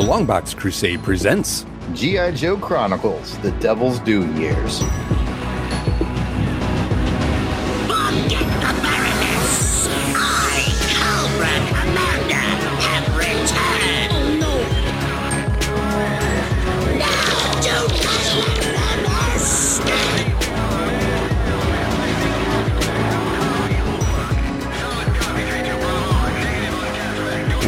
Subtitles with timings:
[0.00, 2.30] The Longbox Crusade presents G.I.
[2.30, 4.80] Joe Chronicles The Devil's Due Years.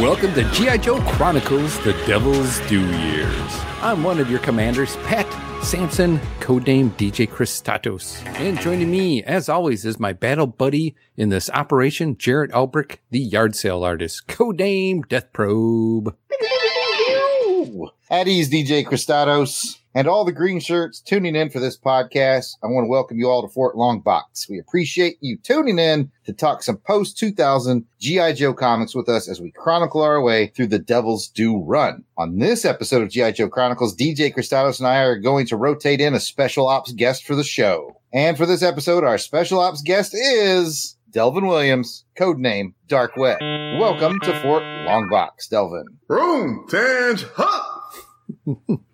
[0.02, 0.78] Welcome to G.I.
[0.78, 3.52] Joe Chronicles The Devil's Due Years.
[3.82, 8.20] I'm one of your commanders, Pat Sampson, codename DJ Christatos.
[8.40, 13.20] And joining me, as always, is my battle buddy in this operation, Jarrett Albrick, the
[13.20, 16.16] yard sale artist, codename Death Probe.
[18.10, 22.56] At ease, DJ Christados, and all the green shirts tuning in for this podcast.
[22.62, 24.48] I want to welcome you all to Fort Longbox.
[24.48, 28.32] We appreciate you tuning in to talk some post 2000 G.I.
[28.32, 32.04] Joe comics with us as we chronicle our way through the Devil's Due run.
[32.16, 33.32] On this episode of G.I.
[33.32, 37.24] Joe Chronicles, DJ Christados and I are going to rotate in a special ops guest
[37.24, 37.96] for the show.
[38.12, 43.38] And for this episode, our special ops guest is Delvin Williams, codename Dark Web.
[43.40, 45.86] Welcome to Fort Longbox, Delvin.
[46.08, 47.80] Room, tinge, huh?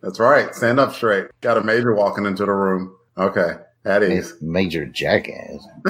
[0.02, 0.54] That's right.
[0.54, 1.26] Stand up straight.
[1.40, 2.96] Got a major walking into the room.
[3.16, 3.54] Okay.
[3.84, 4.34] That is.
[4.42, 5.66] Major jackass.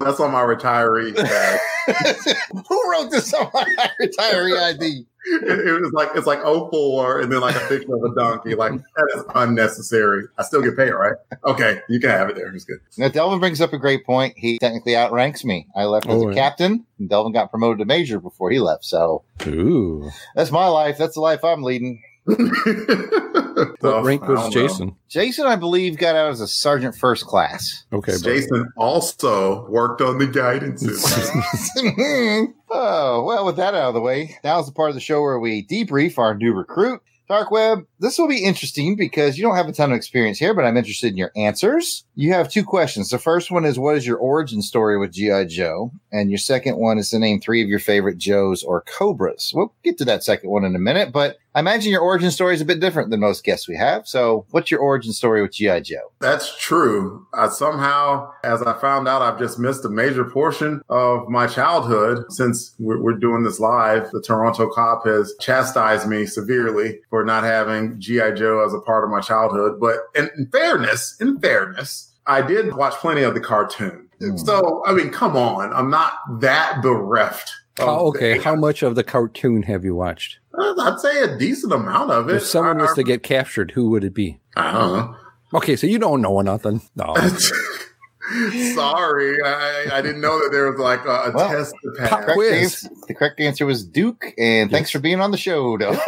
[0.00, 1.60] That's on my retiree tag.
[2.68, 3.64] Who wrote this on my
[4.00, 5.04] retiree ID?
[5.30, 8.54] It, it was like, it's like 04 and then like a picture of a donkey.
[8.54, 10.24] Like, that is unnecessary.
[10.38, 11.16] I still get paid, right?
[11.44, 11.80] Okay.
[11.88, 12.48] You can have it there.
[12.54, 12.78] It's good.
[12.96, 14.34] Now, Delvin brings up a great point.
[14.38, 15.66] He technically outranks me.
[15.76, 16.40] I left as Oh, a yeah.
[16.40, 18.84] captain, and Delvin got promoted to major before he left.
[18.84, 20.10] So Ooh.
[20.34, 20.96] that's my life.
[20.96, 22.02] That's the life I'm leading.
[23.58, 24.68] What So, rank was don't know.
[24.68, 24.96] Jason?
[25.08, 27.84] Jason, I believe, got out as a sergeant first class.
[27.92, 28.32] Okay, bro.
[28.32, 30.82] Jason also worked on the guidance
[32.70, 35.38] oh, well, with that out of the way, now's the part of the show where
[35.38, 37.00] we debrief our new recruit.
[37.28, 40.54] Dark Web, this will be interesting because you don't have a ton of experience here,
[40.54, 42.04] but I'm interested in your answers.
[42.14, 43.10] You have two questions.
[43.10, 45.44] The first one is what is your origin story with G.I.
[45.44, 45.92] Joe?
[46.10, 49.52] And your second one is to name three of your favorite Joes or Cobras.
[49.54, 52.54] We'll get to that second one in a minute, but I imagine your origin story
[52.54, 54.06] is a bit different than most guests we have.
[54.06, 55.80] So what's your origin story with G.I.
[55.80, 56.12] Joe?
[56.20, 57.26] That's true.
[57.34, 62.26] I somehow, as I found out, I've just missed a major portion of my childhood
[62.30, 64.12] since we're, doing this live.
[64.12, 68.32] The Toronto cop has chastised me severely for not having G.I.
[68.32, 69.78] Joe as a part of my childhood.
[69.80, 74.08] But in, in fairness, in fairness, I did watch plenty of the cartoon.
[74.20, 74.38] Mm.
[74.44, 75.72] So, I mean, come on.
[75.72, 77.52] I'm not that bereft.
[77.78, 80.38] How, okay, the- how much of the cartoon have you watched?
[80.58, 82.36] I'd say a decent amount of it.
[82.36, 84.40] If someone I- was to get captured, who would it be?
[84.56, 85.16] I don't know.
[85.54, 86.82] Okay, so you don't know nothing.
[86.96, 87.14] No.
[88.74, 92.10] Sorry, I, I didn't know that there was like a, a Well, test to pass.
[92.10, 92.84] Correct Quiz.
[92.84, 95.92] answer, the correct answer was Duke, and thanks for being on the show, Del.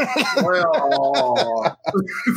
[0.42, 1.76] Well,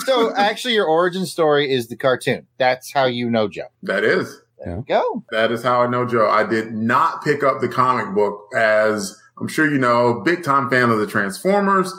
[0.05, 2.47] so actually your origin story is the cartoon.
[2.57, 3.67] That's how you know Joe.
[3.83, 5.23] that is There you go.
[5.31, 6.29] that is how I know Joe.
[6.29, 10.69] I did not pick up the comic book as I'm sure you know, big time
[10.69, 11.93] fan of the Transformers.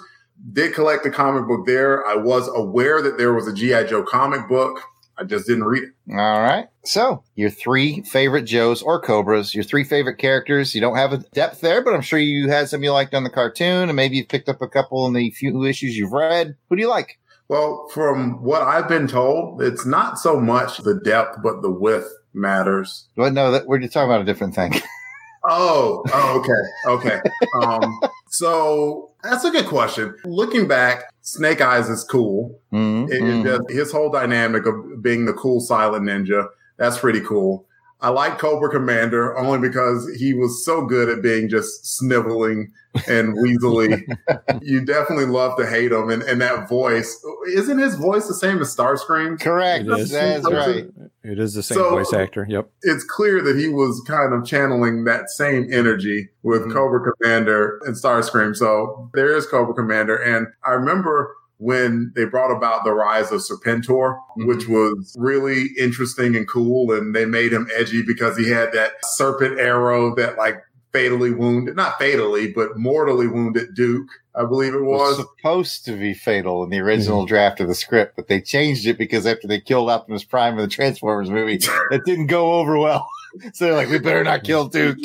[0.53, 2.07] Did collect the comic book there.
[2.07, 4.79] I was aware that there was a GI Joe comic book.
[5.19, 5.91] I just didn't read it.
[6.11, 6.67] All right.
[6.85, 10.75] So your three favorite Joes or Cobras, your three favorite characters.
[10.75, 13.25] You don't have a depth there, but I'm sure you had some you liked on
[13.25, 16.57] the cartoon, and maybe you've picked up a couple in the few issues you've read.
[16.69, 17.19] Who do you like?
[17.49, 22.09] Well, from what I've been told, it's not so much the depth, but the width
[22.33, 23.09] matters.
[23.17, 24.73] Well, no, that we're just talking about a different thing.
[25.47, 27.21] Oh, oh, okay, okay.
[27.63, 30.15] Um, so that's a good question.
[30.25, 32.59] Looking back, Snake Eyes is cool.
[32.73, 33.43] Mhm, It- it mhm.
[33.45, 37.67] just- his whole dynamic of being the cool silent ninja, that's pretty cool.
[38.05, 42.71] I like Cobra Commander only because he was so good at being just sniveling
[43.09, 44.03] and weaselly.
[44.63, 46.11] you definitely love to hate him.
[46.11, 49.41] And, and that voice, isn't his voice the same as Starscream?
[49.41, 49.87] Correct.
[49.87, 50.11] It is.
[50.11, 50.87] That's right.
[51.23, 52.45] It is the same So- voice actor.
[52.47, 52.69] Yep.
[52.83, 56.73] it's clear that he was kind of channeling that same energy with Mhm.
[56.75, 58.55] Cobra Commander and Starscream.
[58.55, 60.17] So there is Cobra Commander.
[60.17, 64.47] And I remember when they brought about the rise of Serpentor, Mhm.
[64.47, 66.93] which was really interesting and cool.
[66.93, 70.59] And they made him edgy because he had that serpent arrow that like
[70.93, 74.07] fatally wounded, not fatally, but mortally wounded Duke,
[74.37, 75.27] I believe it It was was.
[75.39, 78.97] supposed to be fatal in the original draft of the script, but they changed it
[78.97, 81.59] because after they killed Optimus Prime in the Transformers movie,
[81.91, 83.09] it didn't go over well.
[83.53, 84.99] So they're like, we better not kill Duke.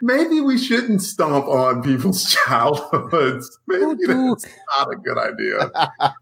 [0.00, 3.58] Maybe we shouldn't stomp on people's childhoods.
[3.66, 4.46] Maybe oh, that's
[4.78, 5.70] not a good idea.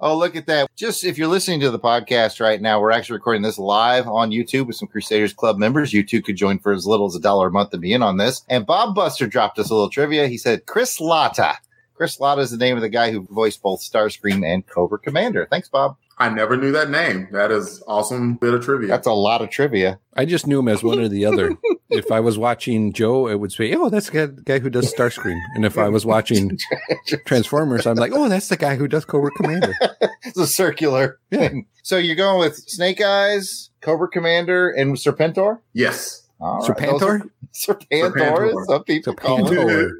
[0.00, 0.68] Oh, look at that.
[0.76, 4.32] Just if you're listening to the podcast right now, we're actually recording this live on
[4.32, 5.94] YouTube with some Crusaders Club members.
[5.94, 8.02] You too could join for as little as a dollar a month to be in
[8.02, 8.42] on this.
[8.50, 10.28] And Bob Buster dropped us a little trivia.
[10.28, 11.56] He said, Chris Latta
[11.94, 15.46] Chris Latta is the name of the guy who voiced both Starscream and Cobra Commander.
[15.48, 15.96] Thanks, Bob.
[16.18, 17.28] I never knew that name.
[17.32, 18.88] That is awesome bit of trivia.
[18.88, 19.98] That's a lot of trivia.
[20.16, 21.56] I just knew him as one or the other.
[21.90, 25.40] if I was watching Joe, it would say, "Oh, that's the guy, who does Starscream."
[25.54, 26.58] And if I was watching
[27.26, 29.74] Transformers, I'm like, "Oh, that's the guy who does Cobra Commander."
[30.22, 31.48] it's a circular Yeah.
[31.48, 31.66] thing.
[31.82, 35.58] So you're going with Snake Eyes, Cobra Commander, and Serpentor?
[35.72, 36.22] yes.
[36.40, 36.70] All right.
[36.76, 37.00] Serpentor?
[37.00, 38.64] Those are- Serpentor, Serpentor.
[38.66, 39.90] some people call it.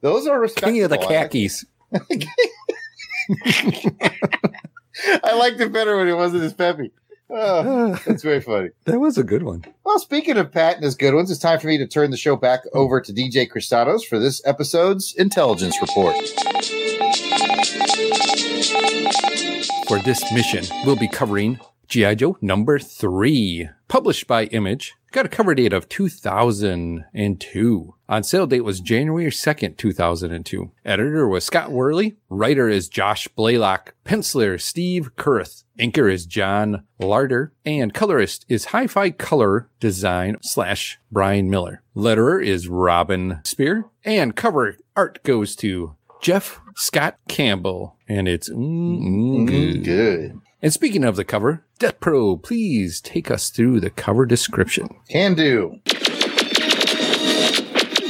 [0.00, 0.72] Those are respectable.
[0.72, 1.64] King of the khakis.
[5.24, 6.92] I liked it better when it wasn't as peppy.
[7.30, 8.70] Oh, that's very funny.
[8.84, 9.64] that was a good one.
[9.84, 12.16] Well, speaking of Pat and his good ones, it's time for me to turn the
[12.16, 16.14] show back over to DJ Cristados for this episode's intelligence report.
[19.88, 21.58] For this mission, we'll be covering
[21.88, 22.14] G.I.
[22.16, 24.94] Joe number three, published by Image.
[25.12, 27.94] Got a cover date of 2002.
[28.08, 30.70] On sale date was January 2nd, 2002.
[30.86, 32.16] Editor was Scott Worley.
[32.30, 33.92] Writer is Josh Blaylock.
[34.06, 35.64] Penciler Steve Kurth.
[35.78, 37.50] Inker is John Larter.
[37.66, 41.82] And colorist is Hi-Fi Color Design slash Brian Miller.
[41.94, 43.90] Letterer is Robin Spear.
[44.06, 47.98] And cover art goes to Jeff Scott Campbell.
[48.08, 49.84] And it's mm, mm, good.
[49.84, 50.40] Good.
[50.64, 54.88] And speaking of the cover, Death Pro, please take us through the cover description.
[55.08, 55.80] Can do.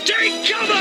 [0.04, 0.72] Take cover!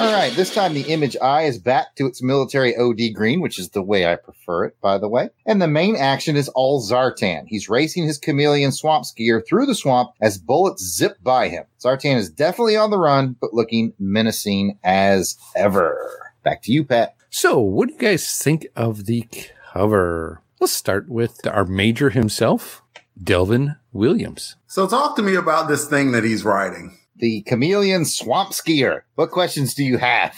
[0.00, 0.32] All right.
[0.36, 3.82] This time the image I is back to its military OD green, which is the
[3.82, 5.30] way I prefer it, by the way.
[5.46, 7.46] And the main action is all Zartan.
[7.48, 11.64] He's racing his chameleon swamp skier through the swamp as bullets zip by him.
[11.80, 16.32] Zartan is definitely on the run, but looking menacing as ever.
[16.44, 17.16] Back to you, Pat.
[17.34, 19.26] So, what do you guys think of the
[19.72, 20.42] cover?
[20.60, 22.82] Let's start with our major himself,
[23.20, 24.56] Delvin Williams.
[24.66, 26.94] So talk to me about this thing that he's writing.
[27.16, 29.00] The chameleon swamp skier.
[29.14, 30.36] What questions do you have?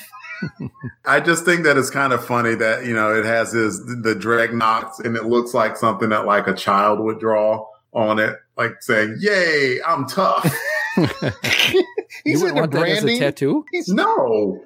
[1.05, 4.15] I just think that it's kind of funny that, you know, it has his, the
[4.15, 8.81] Dreadnoks and it looks like something that like a child would draw on it, like
[8.83, 10.45] saying, yay, I'm tough.
[10.97, 11.11] He's
[12.25, 13.19] you into would want that as a branding.
[13.19, 13.65] tattoo?
[13.73, 14.63] He's, no.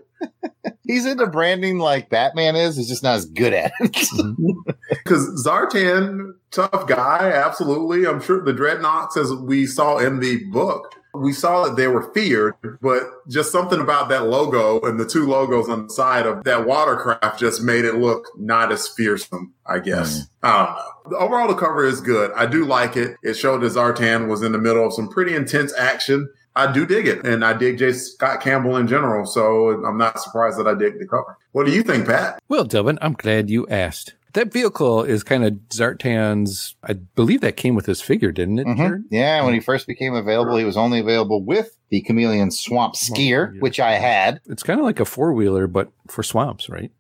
[0.85, 2.77] He's into branding like Batman is.
[2.77, 4.07] He's just not as good at it.
[4.91, 8.07] Because Zartan, tough guy, absolutely.
[8.07, 12.13] I'm sure the Dreadnoks, as we saw in the book, we saw that they were
[12.13, 16.45] feared, but just something about that logo and the two logos on the side of
[16.45, 20.21] that watercraft just made it look not as fearsome, I guess.
[20.21, 20.29] Mm.
[20.43, 20.83] I don't know.
[21.11, 22.31] The- Overall, the cover is good.
[22.33, 23.17] I do like it.
[23.23, 26.29] It showed that Zartan was in the middle of some pretty intense action.
[26.59, 27.93] I do dig it, and I dig J.
[27.93, 31.39] Scott Campbell in general, so I'm not surprised that I dig the cover.
[31.53, 32.43] What do you think, Pat?
[32.49, 34.15] Well, Delvin, I'm glad you asked.
[34.35, 38.67] That vehicle is kind of Zartan's, I believe that came with his figure, didn't it?
[38.67, 39.05] Mhm.
[39.11, 43.55] Yeah, when he first became available, he was only available with the chameleon swamp skier,
[43.55, 43.61] yeah.
[43.61, 44.41] which I had.
[44.47, 46.91] It's kind of like a four wheeler, but for swamps, right?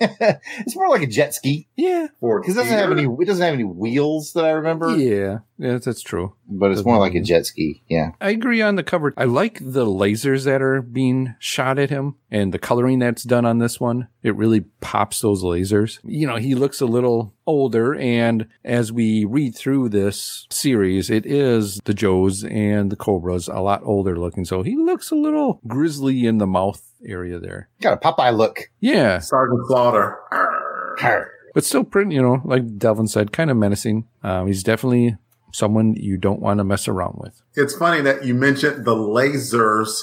[0.00, 2.08] it's more like a jet ski Yeah.
[2.20, 3.04] For because it doesn't have any.
[3.04, 5.38] It doesn't have any wheels that I remember, Yeah.
[5.56, 6.34] Yeah, that's true.
[6.48, 7.82] but it's more like a jet ski.
[7.88, 9.14] Yeah, I agree on the cover.
[9.16, 13.44] I like the lasers that are being shot at him and the coloring that's done
[13.44, 14.08] on this one.
[14.24, 16.00] It really pops those lasers.
[16.02, 17.94] You know, he looks a little older.
[17.94, 23.60] And as we read through this series, it is the Joes and the Cobras a
[23.60, 24.44] lot older looking.
[24.44, 27.68] So he looks a little grizzly in the mouth area there.
[27.80, 28.70] got a Popeye look.
[28.80, 29.18] Yeah.
[29.18, 30.18] Sergeant Slaughter.
[30.32, 31.30] Arr.
[31.54, 34.08] But still pretty, you know, like Delvin said, kind of menacing.
[34.22, 35.16] Um, he's definitely
[35.52, 37.40] someone you don't want to mess around with.
[37.54, 40.00] It's funny that you mentioned the lasers,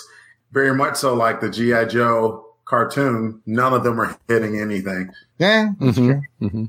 [0.51, 1.85] very much so like the G.I.
[1.85, 3.41] Joe cartoon.
[3.45, 5.11] None of them are hitting anything.
[5.39, 6.45] Yeah, Mm-hmm.
[6.45, 6.65] Mm-hmm.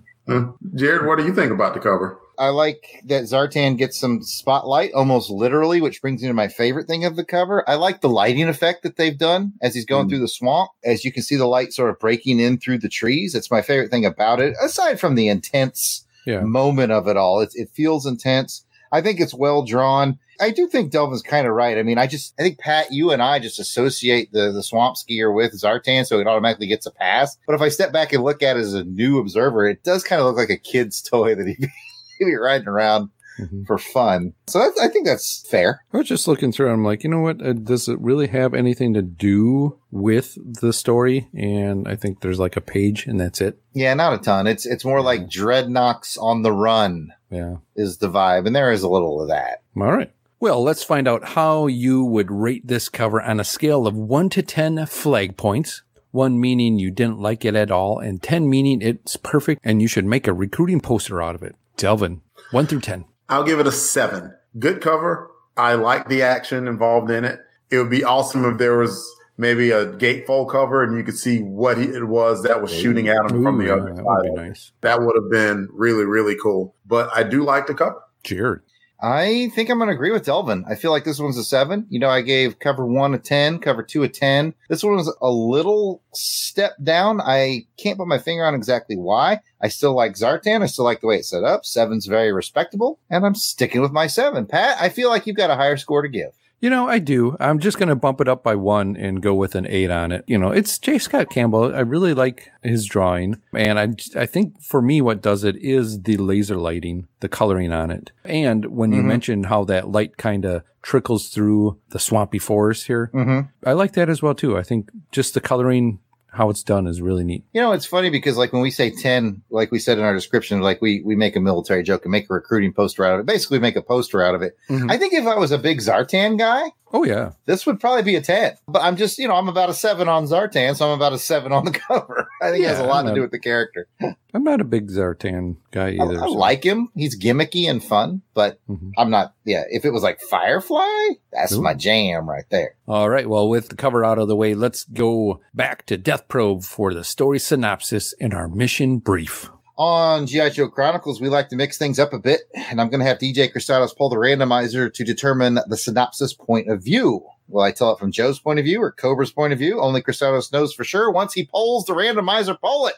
[0.75, 2.19] Jared, what do you think about the cover?
[2.39, 6.87] I like that Zartan gets some spotlight almost literally, which brings me to my favorite
[6.87, 7.69] thing of the cover.
[7.69, 10.11] I like the lighting effect that they've done as he's going Mm.
[10.11, 10.71] through the swamp.
[10.83, 13.35] As you can see the light sort of breaking in through the trees.
[13.35, 16.41] It's my favorite thing about it, aside from the intense Yeah.
[16.41, 17.41] moment of it all.
[17.41, 18.65] It, it feels intense.
[18.91, 20.19] I think it's well drawn.
[20.43, 21.79] I do think Delvin's kind of right.
[21.79, 24.97] I mean, I just, I think Pat, you and I just associate the, the swamp
[24.97, 27.37] skier with Zartan, so it automatically gets a pass.
[27.47, 30.05] But if I step back and look at it as a new observer, it does
[30.05, 31.69] kind of look like a kid's toy that he'd
[32.19, 33.67] be, riding around Mhm.
[33.67, 34.35] for fun.
[34.47, 35.81] So that's, I think that's fair.
[35.95, 36.71] I was just looking through.
[36.71, 37.41] I'm like, you know what?
[37.41, 41.29] Uh, does it really have anything to do with the story?
[41.35, 43.59] And I think there's like a page, and that's it.
[43.73, 44.47] Yeah, not a ton.
[44.47, 47.57] It's, it's more like Dreadnoks on the run Yeah.
[47.75, 48.47] is the vibe.
[48.47, 49.63] And there is a little of that.
[49.77, 50.13] All right.
[50.43, 54.29] Well, let's find out how you would rate this cover on a scale of one
[54.31, 55.85] to ten flag points.
[56.11, 59.87] One meaning you didn't like it at all, and ten meaning it's perfect, and you
[59.87, 61.55] should make a recruiting poster out of it.
[61.77, 63.05] Delvin, one through ten.
[63.29, 64.35] I'll give it a seven.
[64.59, 65.31] Good cover.
[65.57, 67.39] I like the action involved in it.
[67.71, 71.39] It would be awesome if there was maybe a gatefold cover and you could see
[71.39, 74.05] what he, it was that was shooting at him from Ooh, the yeah, other that
[74.05, 74.49] would be side.
[74.49, 74.73] nice.
[74.81, 76.75] That would have been really, really cool.
[76.85, 78.03] But I do like the cover.
[78.25, 78.63] Jared.
[79.03, 80.65] I think I'm going to agree with Delvin.
[80.69, 81.87] I feel like this one's a seven.
[81.91, 84.55] You know, I gave cover one a 10, cover two a 10.
[84.69, 87.21] This one was a little step down.
[87.21, 89.41] I can't put my finger on exactly why.
[89.61, 90.63] I still like Zartan.
[90.63, 91.65] I still like the way it's set up.
[91.65, 94.47] Seven's very respectable, and I'm sticking with my seven.
[94.47, 96.31] Pat, I feel like you've got a higher score to give.
[96.63, 97.37] You know, I do.
[97.41, 100.13] I'm just going to bump it up by one and go with an eight on
[100.13, 100.25] it.
[100.29, 100.97] You know, it's J.
[100.99, 101.75] Scott Campbell.
[101.75, 103.43] I really like his drawing.
[103.53, 103.89] And I,
[104.19, 108.13] I think for me, what does it is the laser lighting, the coloring on it.
[108.25, 109.07] And when you Mhm.
[109.07, 113.41] mentioned how that light kind of trickles through the swampy forest here, Mm-hmm.
[113.69, 114.57] I like that as well, too.
[114.57, 115.99] I think just the coloring,
[116.33, 117.45] how it's done is really neat.
[117.53, 120.15] You know, it's funny because like when we say 10, like we said in our
[120.15, 123.21] description, like we, we make a military joke and make a recruiting poster out of
[123.21, 123.27] it.
[123.27, 124.57] Basically make a poster out of it.
[124.71, 124.91] Mhm.
[124.91, 126.63] I think if I was a big Zartan guy,
[126.93, 127.33] Oh, yeah.
[127.47, 128.57] this would probably be a 10.
[128.69, 131.19] But I'm just, you know, I'm about a seven on Zartan, so I'm about a
[131.19, 132.29] seven on the cover.
[132.41, 133.87] I think it has a lot I'm to not- do with the character.
[134.35, 136.17] I'm not a big Zartan guy either.
[136.23, 136.89] I so- like him.
[136.95, 138.93] He's gimmicky and fun, but Mhm.
[138.97, 140.87] I'm not, yeah, if it was like Firefly,
[141.33, 141.63] that's Ooh.
[141.63, 142.75] my jam right there.
[142.89, 143.29] All right.
[143.29, 146.93] Well, with the cover out of the way, let's go back to Death Probe for
[146.95, 149.51] the story synopsis and our mission brief.
[149.83, 150.51] On G.I.
[150.51, 153.19] Joe Chronicles, we like to mix things up a bit, and I'm going to have
[153.19, 157.27] DJ Cristados pull the randomizer to determine the synopsis point of view.
[157.49, 159.81] Will I tell it from Joe's point of view or Cobra's point of view?
[159.81, 161.11] Only Cristados knows for sure.
[161.11, 162.95] Once he pulls the randomizer, pull it.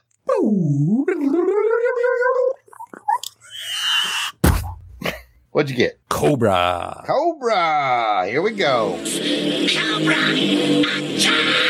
[5.53, 5.99] What'd you get?
[6.11, 7.03] Cobra.
[7.07, 8.27] Cobra.
[8.27, 8.99] Here we go.
[9.73, 10.17] Cobra,
[11.17, 11.65] attack!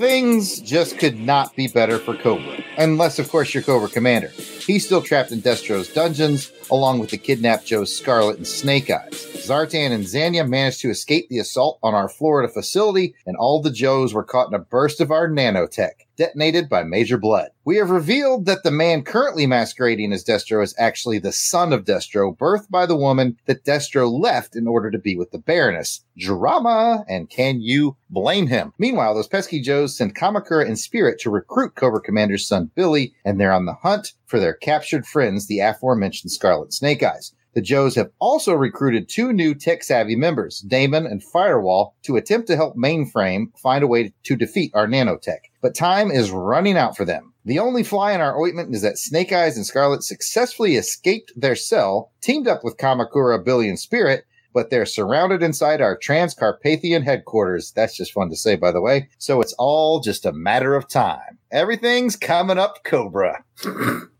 [0.00, 2.64] Things just could not be better for Cobra.
[2.78, 4.28] Unless, of course, you're Cobra Commander.
[4.28, 9.12] He's still trapped in Destro's dungeons, along with the kidnapped Joes Scarlett and Snake Eyes.
[9.12, 13.70] Zartan and Zanya managed to escape the assault on our Florida facility, and all the
[13.70, 17.48] Joes were caught in a burst of our nanotech, detonated by Major Blood.
[17.64, 21.86] We have revealed that the man currently masquerading as Destro is actually the son of
[21.86, 26.04] Destro, birthed by the woman that Destro left in order to be with the Baroness.
[26.18, 28.74] Drama, and can you blame him?
[28.78, 33.40] Meanwhile, those pesky Joes send Kamakura and Spirit to recruit Cobra Commander's son Billy, and
[33.40, 37.32] they're on the hunt for their captured friends, the aforementioned Scarlett Snake Eyes.
[37.52, 42.46] The Joes have also recruited two new tech savvy members, Damon and Firewall, to attempt
[42.46, 45.40] to help Mainframe find a way to defeat our nanotech.
[45.60, 47.34] But time is running out for them.
[47.44, 51.56] The only fly in our ointment is that Snake Eyes and Scarlett successfully escaped their
[51.56, 57.72] cell, teamed up with Kamakura, Billy, and Spirit, but they're surrounded inside our Transcarpathian headquarters.
[57.72, 59.08] That's just fun to say, by the way.
[59.18, 61.38] So it's all just a matter of time.
[61.52, 63.44] Everything's coming up, Cobra.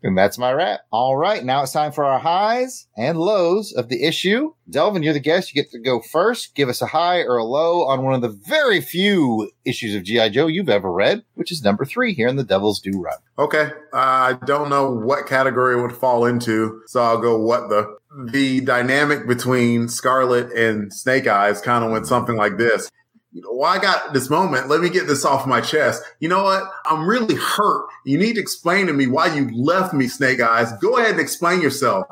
[0.03, 0.81] and that's my wrap.
[0.91, 4.53] All right, now it's time for our highs and lows of the issue.
[4.69, 5.55] Delvin, you're the guest.
[5.55, 6.55] You get to go first.
[6.55, 10.03] Give us a high or a low on one of the very few issues of
[10.03, 10.31] G.I.
[10.31, 13.19] Joe you've ever read, which is number three here in the Devil's Due Run.
[13.39, 13.71] Okay.
[13.93, 17.97] I don't know what category it would fall into, so I'll go what the.
[18.11, 22.91] The dynamic between Scarlett and Snake Eyes kind of went something like this.
[23.33, 24.69] You know, well, I got this moment.
[24.69, 26.03] Let me get this off my chest.
[26.19, 26.65] You know what?
[26.87, 27.87] I'm really hurt.
[28.05, 30.73] You need to explain to me why you left me, Snake Eyes.
[30.81, 32.07] Go ahead and explain yourself.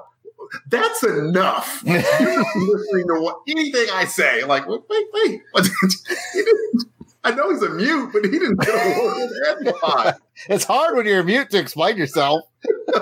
[0.71, 1.83] That's enough.
[1.85, 4.45] You're listening to what, anything I say.
[4.45, 5.43] Like, wait, wait, wait.
[7.25, 9.31] I know he's a mute, but he didn't get a word
[9.63, 10.15] in edgewise.
[10.49, 12.43] it's hard when you're mute to explain yourself.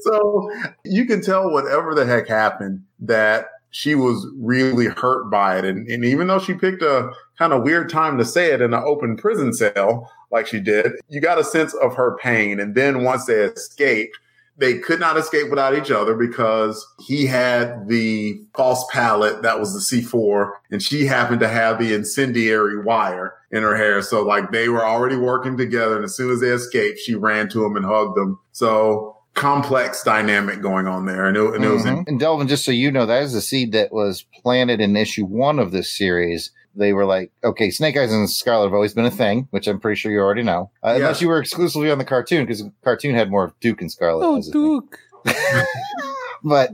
[0.00, 0.50] so
[0.84, 5.64] you can tell whatever the heck happened that she was really hurt by it.
[5.64, 8.74] And, and even though she picked a kind of weird time to say it in
[8.74, 12.58] an open prison cell like she did, you got a sense of her pain.
[12.58, 14.18] And then once they escaped,
[14.56, 19.72] they could not escape without each other because he had the false pallet that was
[19.72, 24.02] the C4 and she happened to have the incendiary wire in her hair.
[24.02, 25.96] So like they were already working together.
[25.96, 28.38] And as soon as they escaped, she ran to him and hugged him.
[28.52, 31.26] So complex dynamic going on there.
[31.26, 32.06] And it, and it was Mhm.
[32.06, 35.24] And Delvin, just so you know, that is a seed that was planted in issue
[35.24, 36.50] one of this series.
[36.76, 39.80] They were like, okay, Snake Eyes and Scarlett have always been a thing, which I'm
[39.80, 40.70] pretty sure you already know.
[40.84, 40.96] Uh, Yeah.
[40.96, 43.90] Unless you were exclusively on the cartoon, because the cartoon had more of Duke and
[43.90, 44.24] Scarlett.
[44.26, 44.60] Oh, as a thing.
[44.62, 44.98] Duke.
[46.42, 46.70] But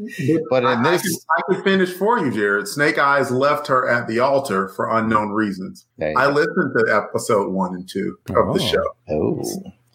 [0.48, 2.68] but in I, I this, can, I can finish for you, Jared.
[2.68, 5.86] Snake Eyes left her at the altar for unknown reasons.
[6.00, 6.28] I go.
[6.28, 8.64] listened to episode one and two of the Oh.
[8.68, 8.84] show.
[9.10, 9.42] oh,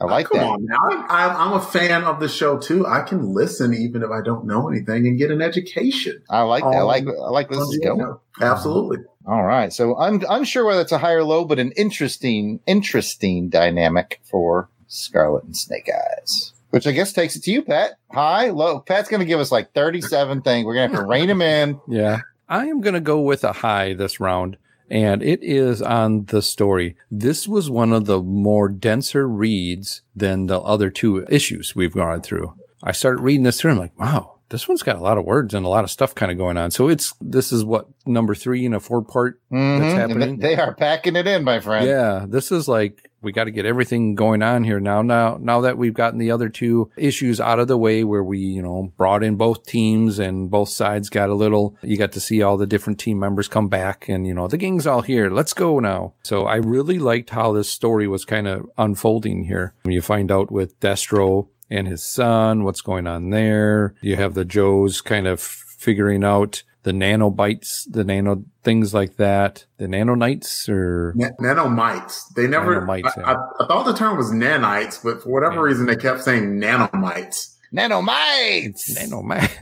[0.01, 0.45] I like Come that.
[0.45, 1.05] on now.
[1.07, 2.85] I, I, I'm a fan of the show too.
[2.85, 6.21] I can listen even if I don't know anything and get an education.
[6.29, 6.69] I like that.
[6.69, 6.85] I Oh.
[6.87, 8.17] like I like where this is going.
[8.41, 8.97] Absolutely.
[9.25, 13.49] All right, so I'm unsure whether it's a high or low, but an interesting interesting
[13.49, 16.53] dynamic for Scarlett and Snake Eyes.
[16.71, 17.97] Which I guess takes it to you, Pat.
[18.11, 18.79] High, low.
[18.79, 20.65] Pat's going to give us like 37 things.
[20.65, 21.79] We're going to have to rein him in.
[21.87, 22.19] Yeah.
[22.47, 24.57] I am going to go with a high this round,
[24.89, 26.97] and it is on the story.
[27.09, 32.21] This was one of the more denser reads than the other two issues we've gone
[32.21, 32.53] through.
[32.83, 33.71] I started reading this through.
[33.71, 36.13] I'm like, wow, this one's got a lot of words and a lot of stuff
[36.13, 36.69] kind of going on.
[36.69, 39.79] So it's this is what number three in a four part Mhm.
[39.79, 40.37] that's happening.
[40.37, 41.87] They are packing it in, my friend.
[41.87, 45.03] Yeah, this is like we got to get everything going on here now.
[45.03, 48.39] Now, now that we've gotten the other two issues out of the way, where we
[48.39, 51.75] you know brought in both teams and both sides got a little.
[51.83, 54.57] You got to see all the different team members come back, and you know the
[54.57, 55.29] gang's all here.
[55.29, 56.13] Let's go now.
[56.23, 59.73] So I really liked how this story was kind of unfolding here.
[59.85, 63.95] You find out with Destro and his son, what's going on there.
[64.01, 69.65] You have the Joes kind of figuring out the nanobites, the nano things like that,
[69.77, 72.21] the nanonites or Na- nanomites.
[72.35, 72.81] They never.
[72.81, 73.37] Nanomites, I, yeah.
[73.59, 75.61] I, I thought the term was nanites, but for whatever Yeah.
[75.61, 77.55] reason, they kept saying nanomites.
[77.73, 78.97] Nanomites.
[78.97, 79.57] Nanomites.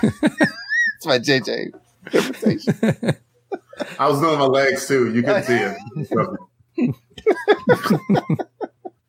[0.00, 1.72] That's my JJ
[2.06, 2.74] interpretation.
[3.98, 5.12] I was doing my legs too.
[5.12, 5.58] You can see
[6.76, 6.94] it.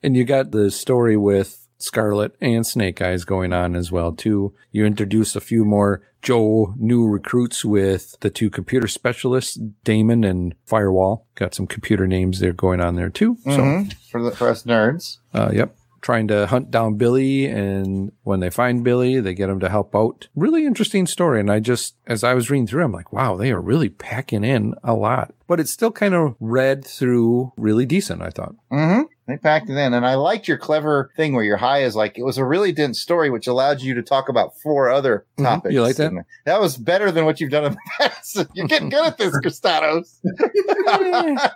[0.04, 4.54] And you got the story with Scarlett and Snake Eyes going on as well too.
[4.72, 10.56] You introduce a few more Joe new recruits with the two computer specialists, Damon and
[10.66, 11.28] Firewall.
[11.36, 13.38] Got some computer names there going on there too.
[13.44, 13.94] So Mhm.
[14.10, 15.18] For, the, for us nerds.
[15.34, 15.76] Uh, yep.
[16.02, 17.46] Trying to hunt down Billy.
[17.46, 20.28] And when they find Billy, they get him to help out.
[20.36, 21.40] Really interesting story.
[21.40, 24.44] And I just, as I was reading through, I'm like, wow, they are really packing
[24.44, 25.34] in a lot.
[25.48, 28.56] But it's still kind of read through really decent, I thought.
[28.72, 29.04] Mm-hmm.
[29.28, 29.94] They packed it in.
[29.96, 32.72] And I liked your clever thing where your high is like, it was a really
[32.72, 35.44] dense story, which allowed you to talk about four other Mhm.
[35.46, 35.74] topics.
[35.74, 36.12] You like that?
[36.12, 38.46] And That was better than what you've done in the past.
[38.54, 40.20] You're getting good at this, Cristados.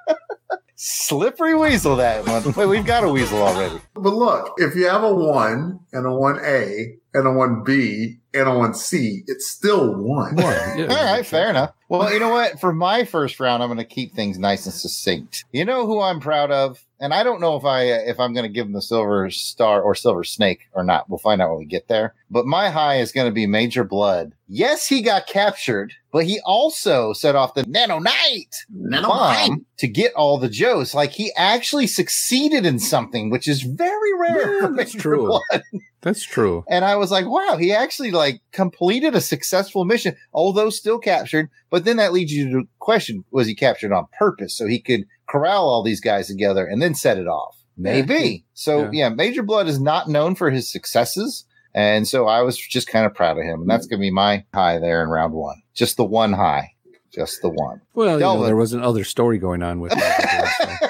[0.81, 2.53] Slippery weasel, that one.
[2.53, 3.79] Wait, we've got a weasel already.
[3.95, 8.19] But look, if you have a one and a one A and a one B
[8.33, 10.37] and a one C, it's still one.
[10.37, 10.87] Yeah.
[10.89, 11.73] All right, fair enough.
[11.89, 12.59] Well, you know what?
[12.59, 15.43] For my first round, I'm going to keep things nice and succinct.
[15.51, 18.45] You know who I'm proud of, and I don't know if I if I'm going
[18.45, 21.09] to give him the silver star or silver snake or not.
[21.09, 22.13] We'll find out when we get there.
[22.29, 24.33] But my high is going to be Major Blood.
[24.47, 30.37] Yes, he got captured, but he also set off the nanonite bomb to get all
[30.37, 30.93] the Joes.
[30.93, 34.61] Like he actually succeeded in something, which is very rare.
[34.61, 35.39] Yeah, that's Major true.
[36.01, 36.13] Blood.
[36.13, 36.63] That's true.
[36.69, 41.49] And I was like, wow, he actually like completed a successful mission, although still captured.
[41.69, 44.79] But then that leads you to the question, was he captured on purpose so he
[44.79, 47.57] could corral all these guys together and then set it off?
[47.77, 48.45] Maybe.
[48.53, 48.89] So Yeah.
[48.93, 49.09] yeah.
[49.09, 51.45] Major Blood is not known for his successes.
[51.73, 53.61] And so I was just kind of proud of him.
[53.61, 55.61] And that's going to be my high there in round one.
[55.73, 56.71] Just the one high.
[57.13, 57.81] Just the one.
[57.93, 60.89] Well, you know, there was another story going on with that.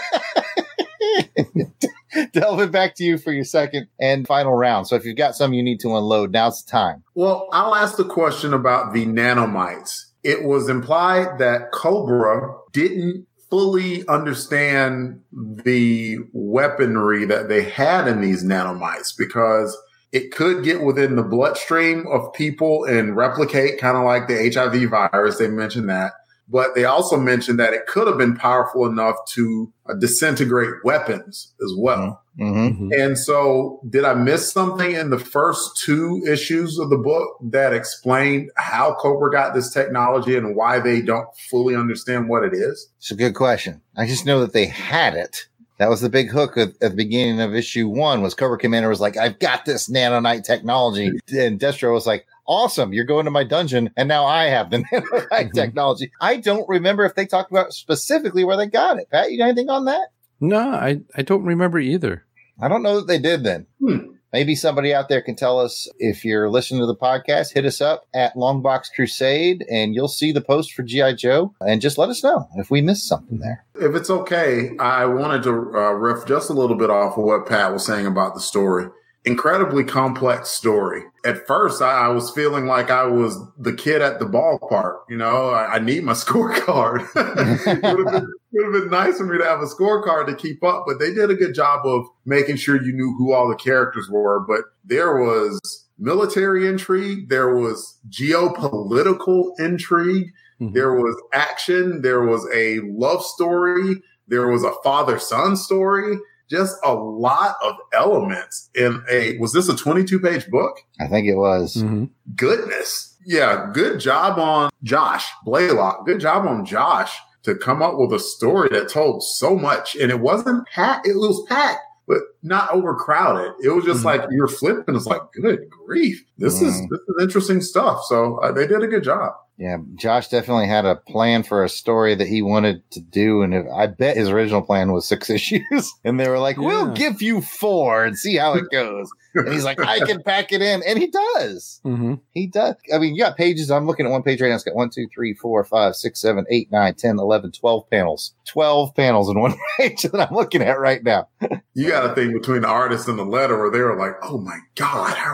[2.33, 4.87] Delvin, back to you for your second and final round.
[4.87, 7.03] So if you've got some you need to unload, now's the time.
[7.15, 10.05] Well, I'll ask the question about the nanomites.
[10.23, 18.43] It was implied that Cobra didn't fully understand the weaponry that they had in these
[18.43, 19.77] nanomites because
[20.11, 24.89] it could get within the bloodstream of people and replicate kind of like the HIV
[24.89, 25.37] virus.
[25.37, 26.13] They mentioned that.
[26.51, 31.53] But they also mentioned that it could have been powerful enough to uh, disintegrate weapons
[31.63, 32.23] as well.
[32.39, 32.85] Mm-hmm.
[32.85, 32.89] Mhm.
[33.05, 37.73] And so, did I miss something in the first two issues of the book that
[37.73, 42.89] explained how Cobra got this technology and why they don't fully understand what it is?
[42.97, 43.81] It's a good question.
[43.97, 45.47] I just know that they had it.
[45.79, 48.89] That was the big hook at, at the beginning of issue one was Cobra Commander
[48.89, 51.11] was like, I've got this nanonite technology.
[51.31, 52.91] And Destro was like, awesome.
[52.91, 53.91] You're going to my dungeon.
[53.95, 55.53] And now I have the nanonite Mhm.
[55.53, 56.11] technology.
[56.19, 59.09] I don't remember if they talked about specifically where they got it.
[59.09, 60.09] Pat, you got anything on that?
[60.41, 62.25] No, I, I don't remember either.
[62.61, 63.67] I don't know that they did then.
[63.79, 63.97] Hmm.
[64.31, 67.81] Maybe somebody out there can tell us if you're listening to the podcast, hit us
[67.81, 71.13] up at Longbox Crusade and you'll see the post for G.I.
[71.13, 73.65] Joe and just let us know if we missed something there.
[73.73, 77.47] If it's okay, I wanted to uh, riff just a little bit off of what
[77.47, 78.85] Pat was saying about the story.
[79.25, 81.03] Incredibly complex story.
[81.25, 84.99] At first, I, I was feeling like I was the kid at the ballpark.
[85.09, 87.01] You know, I, I need my scorecard.
[87.15, 90.35] it would have been, would have been nice for me to have a scorecard to
[90.35, 93.49] keep up, but they did a good job of making sure you knew who all
[93.49, 94.39] the characters were.
[94.39, 95.59] But there was
[95.99, 100.73] military intrigue, there was geopolitical intrigue, Mhm.
[100.73, 106.17] there was action, there was a love story, there was a father son story,
[106.49, 110.77] just a lot of elements in a was this a 22 page book?
[110.99, 111.75] I think it was.
[111.77, 112.09] Mhm.
[112.35, 113.15] Goodness.
[113.25, 116.05] Yeah, good job on Josh Blaylock.
[116.05, 120.09] Good job on Josh to come up with a story that told so much and
[120.11, 123.53] it wasn't packed, it was packed, but not overcrowded.
[123.63, 124.05] It was just Mhm.
[124.05, 124.95] like you're flipping.
[124.95, 126.89] It's like, good grief, this is Mm.
[126.89, 128.03] this is interesting stuff.
[128.05, 129.33] So uh, they did a good job.
[129.57, 133.53] Yeah, Josh definitely had a plan for a story that he wanted to do, and
[133.53, 137.21] if, I bet his original plan was six issues, and they were like, "We'll give
[137.21, 140.81] you four and see how it goes." and he's like, "I can pack it in,"
[140.87, 141.81] and he does.
[141.83, 142.75] hmm He does.
[142.93, 143.69] I mean, you got pages.
[143.69, 144.55] I'm looking at one page right now.
[144.55, 148.33] It's got one, two, three, four, five, six, seven, eight, nine, 10, 11, 12 panels.
[148.47, 151.27] 12 panels in one page that I'm looking at right now.
[151.73, 154.37] You got a thing between the artist and the letter where they were like, "Oh
[154.39, 155.33] my god, how?"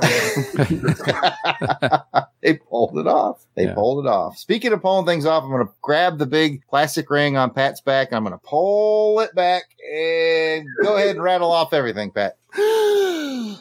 [2.42, 3.46] they pulled it off.
[3.56, 3.74] They Yeah.
[3.74, 4.38] pulled it off.
[4.38, 7.82] Speaking of pulling things off, I'm going to grab the big plastic ring on Pat's
[7.82, 8.10] back.
[8.10, 12.38] And I'm going to pull it back and go ahead and rattle off everything, Pat.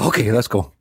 [0.00, 0.72] Okay, let's go.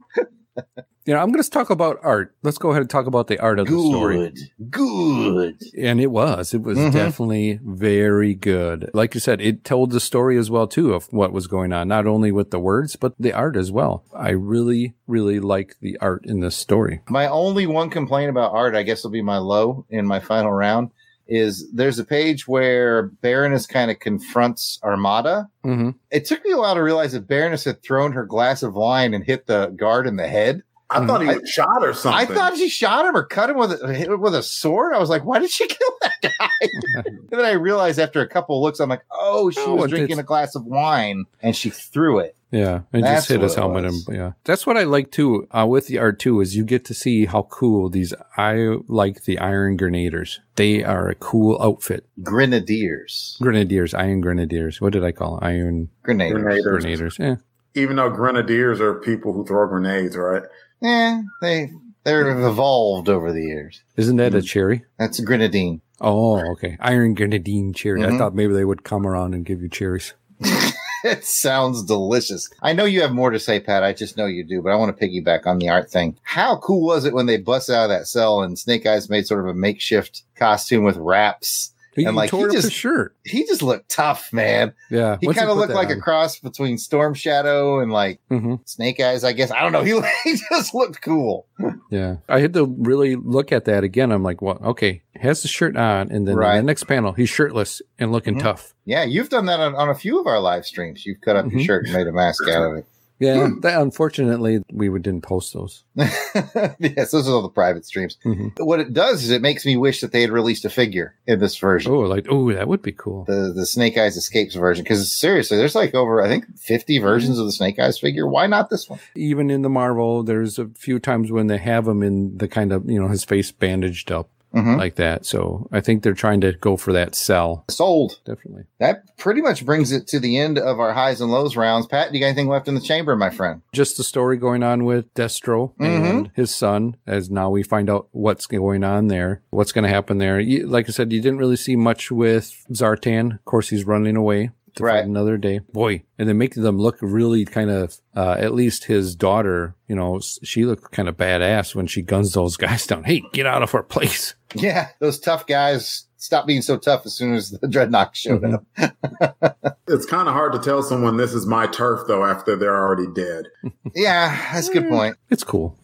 [1.08, 2.36] You know, I'm going to talk about art.
[2.44, 4.18] Let's go ahead and talk about the art of the story.
[4.18, 4.38] Good.
[4.70, 5.62] Good.
[5.78, 6.54] And it was.
[6.54, 6.92] It was Mhm.
[6.92, 8.90] definitely very good.
[8.94, 11.88] Like you said, it told the story as well too of what was going on,
[11.88, 14.04] not only with the words but the art as well.
[14.14, 17.02] I really, really like the art in this story.
[17.10, 20.52] My only one complaint about art, I guess will be my low in my final
[20.52, 20.92] round,
[21.28, 25.50] is there's a page where Baroness kind of confronts Armada.
[25.64, 28.74] hmm It took me a while to realize that Baroness had thrown her glass of
[28.76, 30.64] wine and hit the guard in the head.
[30.90, 32.20] I thought he I- was shot or something.
[32.20, 34.94] I thought she shot him or cut him with a, hit him with a sword.
[34.94, 36.50] I was like, why did she kill that guy?
[37.06, 39.90] and then I realized after a couple of looks, I'm like, oh, she Oh, was
[39.92, 42.36] drinking a glass of wine and she threw it.
[42.50, 43.86] Yeah, and That's just hit his what helmet.
[43.86, 45.50] And yeah, that's what I like too.
[45.52, 48.14] Uh, with the art too, is you get to see how cool these.
[48.38, 50.40] I like the Iron Grenadiers.
[50.56, 52.06] They are a cool outfit.
[52.24, 53.38] Grenadiers.
[53.42, 54.80] Grenadiers, Iron Grenadiers.
[54.80, 55.44] What did I call it?
[55.44, 56.42] Iron Grenadiers.
[56.42, 56.84] Grenadiers.
[56.84, 57.18] Grenadiers.
[57.20, 57.36] Yeah.
[57.76, 60.44] Even though grenadiers are people who throw grenades, right?
[60.82, 61.70] Yeah, they,
[62.04, 63.82] they've evolved over the years.
[63.96, 64.46] Isn't that a Mm.
[64.46, 64.86] cherry?
[64.98, 65.82] That's a grenadine.
[66.00, 66.78] Oh, okay.
[66.80, 68.04] Iron Grenadine cherry.
[68.04, 68.18] I Mhm.
[68.20, 70.14] thought maybe they would come around and give you cherries.
[71.04, 72.50] it sounds delicious.
[72.62, 73.84] I know you have more to say, Pat.
[73.84, 76.16] I just know you do, but I want to piggyback on the art thing.
[76.22, 79.26] How cool was it when they bust out of that cell and Snake Eyes made
[79.26, 81.72] sort of a makeshift costume with wraps?
[81.98, 83.16] He And, like, he tore up just- his shirt.
[83.26, 84.72] He just looked tough, man.
[84.90, 85.18] Yeah.
[85.20, 89.24] He kind of looked like a cross between Storm Shadow and like hmm Snake Eyes,
[89.24, 89.52] I guess.
[89.52, 89.84] I don't know.
[89.84, 91.48] He, he just looked cool.
[91.90, 92.18] Yeah.
[92.30, 94.12] I had to really look at that again.
[94.12, 96.58] I'm like, well, okay, has the shirt on, and then Right.
[96.58, 98.42] the next panel, he's shirtless and looking Mhm.
[98.44, 98.74] tough.
[98.86, 101.06] Yeah, you've done that on, on a few of our live streams.
[101.06, 101.66] You've cut up your Mhm.
[101.66, 102.86] shirt and made a mask out of it.
[103.20, 103.48] Yeah.
[103.48, 103.60] Hmm.
[103.62, 105.84] That, unfortunately, we didn't post those.
[105.96, 108.18] yes, those are all the private streams.
[108.24, 108.52] Mhm.
[108.60, 111.40] What it does is it makes me wish that they had released a figure in
[111.40, 111.92] this version.
[111.92, 113.26] Oh, like, oh, that would be cool.
[113.26, 114.84] The the Snake Eyes Escapes version.
[114.84, 118.28] Because seriously, there's like over I think 50 versions of the Snake Eyes figure.
[118.28, 119.00] Why not this one?
[119.16, 122.72] Even in the Marvel, there's a few times when they have him in the kind
[122.72, 124.78] of, you know, his face bandaged up Mhm.
[124.78, 125.26] like that.
[125.26, 127.66] So I think they're trying to go for that sell.
[127.70, 128.20] Sold.
[128.26, 128.64] Definitely.
[128.80, 131.86] That pretty much brings it to the end of our highs and lows rounds.
[131.88, 133.62] Pat, do you got anything left in the chamber, my friend?
[133.74, 138.08] Just the story going on with Destro and his son, as now we find out
[138.12, 140.42] what's going on there, what's going to happen there.
[140.42, 143.36] Like I said, you didn't really see much with Zartan.
[143.36, 145.02] Of course, he's running away to Right.
[145.02, 145.60] fight another day.
[145.74, 149.96] Boy, and then making them look really kind of, uh, at least his daughter, you
[149.96, 153.04] know, she looked kind of badass when she guns those guys down.
[153.04, 154.34] Hey, get out of our place.
[154.56, 158.64] Yeah, those tough guys stop being so tough as soon as the Dreadnok showed Mhm.
[158.82, 159.78] up.
[159.90, 163.08] It's kind of hard to tell someone this is my turf though after they're already
[163.14, 163.48] dead.
[163.94, 165.18] Yeah, that's a good point.
[165.30, 165.78] It's cool.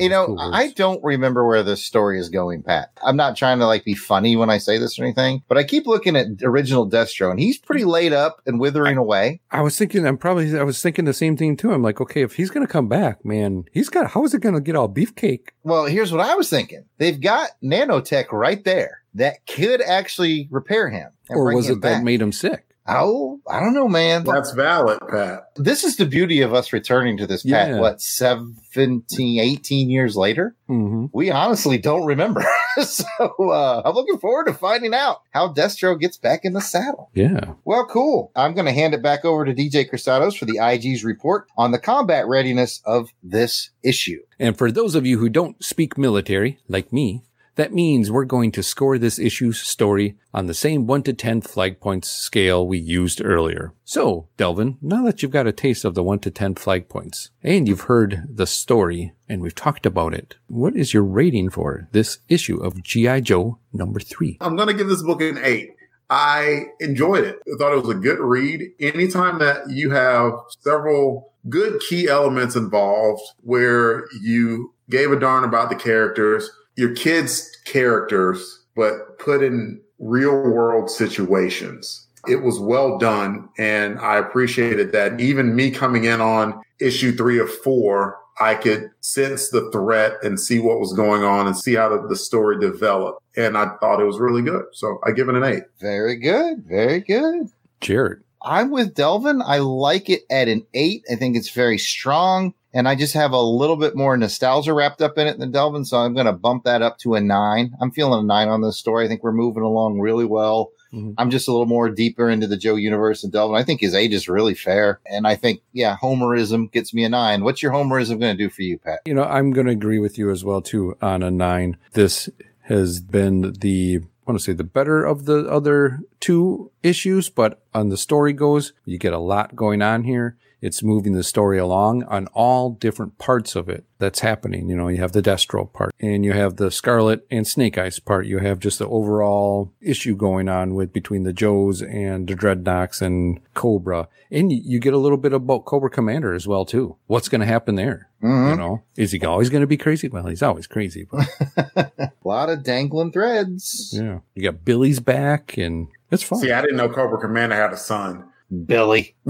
[0.00, 0.50] You know, cool.
[0.52, 2.90] I don't remember where this story is going, Pat.
[3.02, 5.64] I'm not trying to like be funny when I say this or anything, but I
[5.64, 9.40] keep looking at original Destro and he's pretty laid up and withering away.
[9.50, 11.72] I was thinking, I'm probably, I was thinking the same thing too.
[11.72, 14.40] I'm like, okay, if he's going to come back, man, he's got, how is it
[14.40, 15.48] going to get all beefcake?
[15.62, 16.84] Well, here's what I was thinking.
[16.98, 21.10] They've got nanotech right there that could actually repair him.
[21.30, 22.66] Or was it that made him sick?
[22.86, 24.24] Oh, I don't know, man.
[24.24, 25.44] That's valid, Pat.
[25.56, 27.70] This is the beauty of us returning to this, Pat.
[27.70, 27.80] Yeah.
[27.80, 30.54] What, 17, 18 years later?
[30.66, 32.44] hmm We honestly don't remember.
[32.82, 33.04] so
[33.40, 37.10] uh, I'm looking forward to finding out how Destro gets back in the saddle.
[37.14, 37.54] Yeah.
[37.64, 38.30] Well, cool.
[38.36, 41.70] I'm going to hand it back over to DJ Cristados for the IG's report on
[41.70, 44.20] the combat readiness of this issue.
[44.38, 47.22] And for those of you who don't speak military, like me,
[47.56, 51.40] that means we're going to score this issue's story on the same 1 to 10
[51.42, 53.72] flag points scale we used earlier.
[53.84, 57.30] So, Delvin, now that you've got a taste of the 1 to 10 flag points,
[57.42, 61.88] and you've heard the story, and we've talked about it, what is your rating for
[61.92, 63.20] this issue of G.I.
[63.20, 64.38] Joe number 3?
[64.40, 65.70] I'm going to give this book an eight.
[66.10, 67.38] I enjoyed it.
[67.46, 68.62] I thought it was a good read.
[68.78, 75.70] Anytime that you have several good key elements involved where you gave a darn about
[75.70, 82.06] the characters, your kids' characters, but put in real world situations.
[82.26, 83.48] it was well done.
[83.58, 88.90] And I appreciated that even me coming in on issue three of four, I could
[89.00, 92.58] sense the threat and see what was going on and see how the, the story
[92.58, 93.22] developed.
[93.36, 94.64] And I thought it was really good.
[94.72, 95.64] So I give it an eight.
[95.80, 96.64] Very good.
[96.66, 97.50] Very good.
[97.80, 98.22] Jared.
[98.42, 99.40] I'm with Delvin.
[99.42, 101.04] I like it at an eight.
[101.10, 102.54] I think it's very strong.
[102.74, 105.84] And I just have a little bit more nostalgia wrapped up in it than Delvin.
[105.84, 107.72] So I'm going to bump that up to a nine.
[107.80, 109.04] I'm feeling a nine on this story.
[109.04, 110.72] I think we're moving along really well.
[110.92, 111.14] Mhm.
[111.16, 113.56] I'm just a little more deeper into the Joe universe than Delvin.
[113.56, 115.00] I think his age is really fair.
[115.06, 117.44] And I think, yeah, Homerism gets me a nine.
[117.44, 119.00] What's your Homerism going to do for you, Pat?
[119.06, 121.76] You know, I'm going to agree with you as well too on a nine.
[121.92, 122.28] This
[122.62, 127.62] has been the I want to say the better of the other two issues, but
[127.74, 130.38] on the story goes, you get a lot going on here.
[130.64, 134.70] It's moving the story along on all different parts of it that's happening.
[134.70, 137.98] You know, you have the Destro part and you have the Scarlett and Snake Eyes
[137.98, 138.26] part.
[138.26, 143.02] You have just the overall issue going on with between the Joes and the Dreadnoks
[143.02, 144.08] and Cobra.
[144.30, 146.96] And you- you get a little bit about Cobra Commander as well too.
[147.08, 148.08] What's going to happen there?
[148.22, 148.50] Mhm.
[148.52, 150.08] You know, is he always going to be crazy?
[150.08, 151.28] Well, he's always crazy, but
[151.76, 153.92] A lot of dangling threads.
[153.94, 156.38] yeah, you got Billy's back and it's fun.
[156.38, 158.24] See, I didn't know Cobra Commander had a son.
[158.64, 159.14] Billy.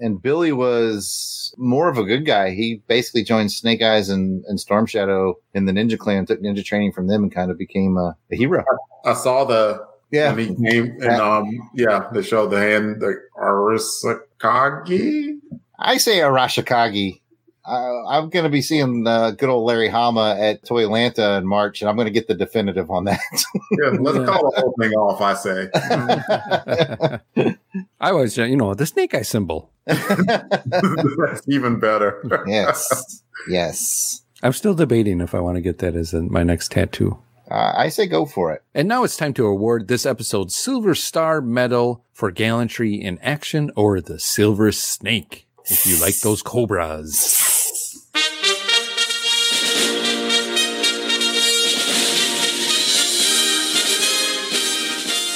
[0.00, 2.50] and Billy was more of a good guy.
[2.50, 6.64] He basically joined Snake Eyes and, and Storm Shadow in the Ninja Clan, took ninja
[6.64, 8.64] training from them, and kind of became a, a hero.
[9.04, 10.30] I saw the Yeah.
[10.30, 15.38] and he came and um yeah, they showed the hand the Arasakagi.
[15.78, 17.20] I say Arashikage.
[17.64, 21.46] Uh, I'm going to be seeing uh, good old Larry Hama at Toy Atlanta in
[21.46, 23.20] March, and I'm going to get the definitive on that.
[23.82, 25.70] Yeah, let's call the whole thing off, I say.
[28.00, 29.70] I always, you know, the Snake Eye symbol.
[29.86, 32.22] That's even better.
[32.46, 33.22] yes.
[33.48, 34.22] Yes.
[34.42, 37.18] I'm still debating if I want to get that as a, my next tattoo.
[37.50, 38.62] Uh, I say go for it.
[38.74, 43.72] And now it's time to award this episode's Silver Star Medal for gallantry in action
[43.74, 47.38] or the Silver Snake, if you like those cobras.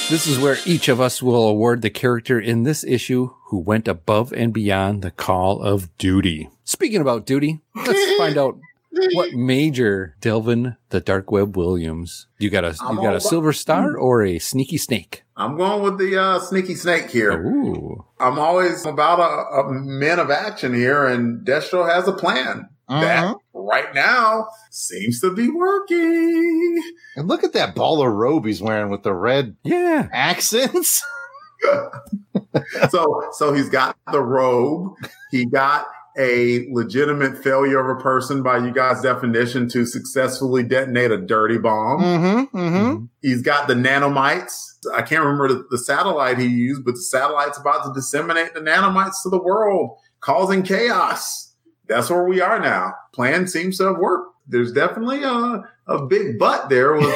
[0.09, 3.89] This is where each of us will award the character in this issue who went
[3.89, 6.49] above and beyond the call of duty.
[6.63, 8.57] Speaking about duty, let's find out
[9.13, 12.27] what major Delvin the Dark Web Williams.
[12.39, 15.23] You got a I'm you got a silver star or a sneaky snake?
[15.35, 17.31] I'm going with the uh, sneaky snake here.
[17.45, 18.05] Ooh.
[18.19, 23.25] I'm always about a, a men of action here, and Destro has a plan that
[23.25, 23.39] Mhm.
[23.53, 26.81] right now seems to be working.
[27.17, 30.07] And look at that baller robe he's wearing with the red Yeah.
[30.11, 31.03] accents.
[32.89, 34.93] so, so he's got the robe.
[35.31, 41.11] He got a legitimate failure of a person by you guys' definition to successfully detonate
[41.11, 42.01] a dirty bomb.
[42.01, 42.57] Mm-hmm.
[42.57, 43.05] Mm-hmm.
[43.21, 44.55] He's got the nanomites.
[44.95, 48.61] I can't remember the, the satellite he used, but the satellite's about to disseminate the
[48.61, 51.53] nanomites to the world, causing chaos.
[51.87, 52.93] That's where we are now.
[53.13, 54.33] Plan seems to have worked.
[54.47, 57.15] There's definitely a, a big butt there with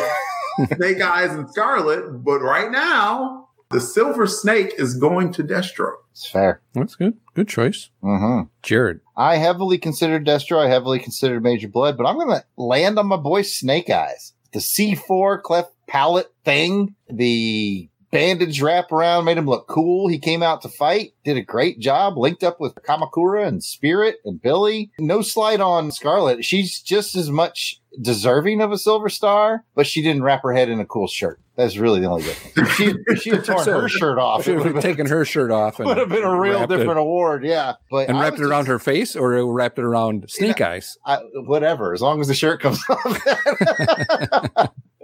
[0.76, 5.94] Snake Eyes and Scarlett, but right now, the Silver Snake is going to Destro.
[6.12, 6.62] It's fair.
[6.74, 7.18] That's good.
[7.34, 7.89] Good choice.
[8.04, 8.48] Mm-hmm.
[8.62, 9.00] Jared.
[9.15, 10.65] I heavily considered Destro.
[10.65, 14.34] I heavily considered Major Blood, but I'm going to land on my boy Snake Eyes.
[14.52, 20.08] The C4 cleft palate thing, the bandage wrap around made him look cool.
[20.08, 24.17] He came out to fight, did a great job, linked up with Kamakura and Spirit
[24.26, 24.91] and Billy.
[25.00, 26.46] No slight on Scarlett.
[26.46, 30.69] She's just as much deserving of a silver star, but she didn't wrap her head
[30.69, 31.39] in a cool shirt.
[31.58, 32.58] That's really the only difference.
[32.58, 34.84] If she, if she had torn So, her shirt off, it Should would have have
[34.84, 37.43] been, taken her shirt off and would have been a real wrapped it- different award.
[37.43, 37.73] Yeah.
[37.89, 40.97] But and I wrapped it around just- her face or wrapped it around Snake Eyes.
[41.06, 43.21] I, whatever, as long as the shirt comes off.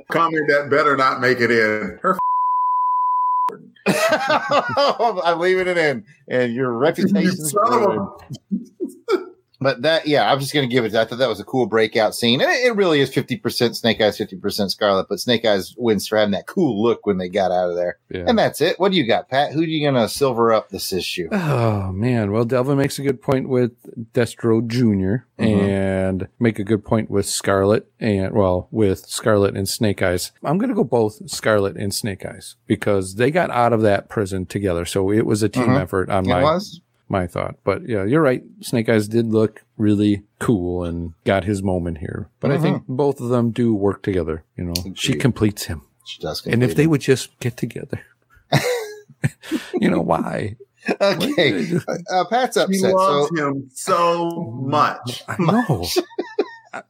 [0.09, 1.99] Comment that better not make it in.
[2.01, 2.17] Her
[3.89, 8.17] I'm leaving it in, and your reputation You
[9.59, 9.77] is son of a- ruined.
[9.77, 10.93] But that, yeah, I'm just going to give it.
[10.95, 14.01] I thought that was a cool breakout scene, and it, it really is 50% Snake
[14.01, 15.07] Eyes, 50% Scarlett.
[15.09, 17.97] But Snake Eyes wins for having that cool look when they got out of there,
[18.09, 18.25] Yeah.
[18.27, 18.79] and that's it.
[18.79, 19.51] What do you got, Pat?
[19.53, 21.27] Who are you going to silver up this issue?
[21.31, 23.71] Oh man, well Delvin makes a good point with
[24.13, 25.59] Destro junior Mhm.
[25.67, 30.31] and make a good point with Scarlett and well with Scarlett and Snake Eyes.
[30.43, 34.45] I'm gonna go both Scarlett and Snake Eyes because they got out of that prison
[34.45, 35.81] together, so it was a team Mhm.
[35.81, 36.81] effort on It my was.
[37.09, 37.55] My thought.
[37.63, 38.43] But yeah, you're right.
[38.61, 42.29] Snake Eyes did look really cool and got his moment here.
[42.39, 44.43] But I think both of them do work together.
[44.57, 48.01] You know, she completes him, She does and if complete they would just get together.
[49.79, 50.55] you know why?
[51.01, 51.69] okay,
[52.11, 52.93] uh, Pat's She upset.
[52.93, 54.29] loves So him so
[54.61, 55.23] much.
[55.27, 55.85] I know.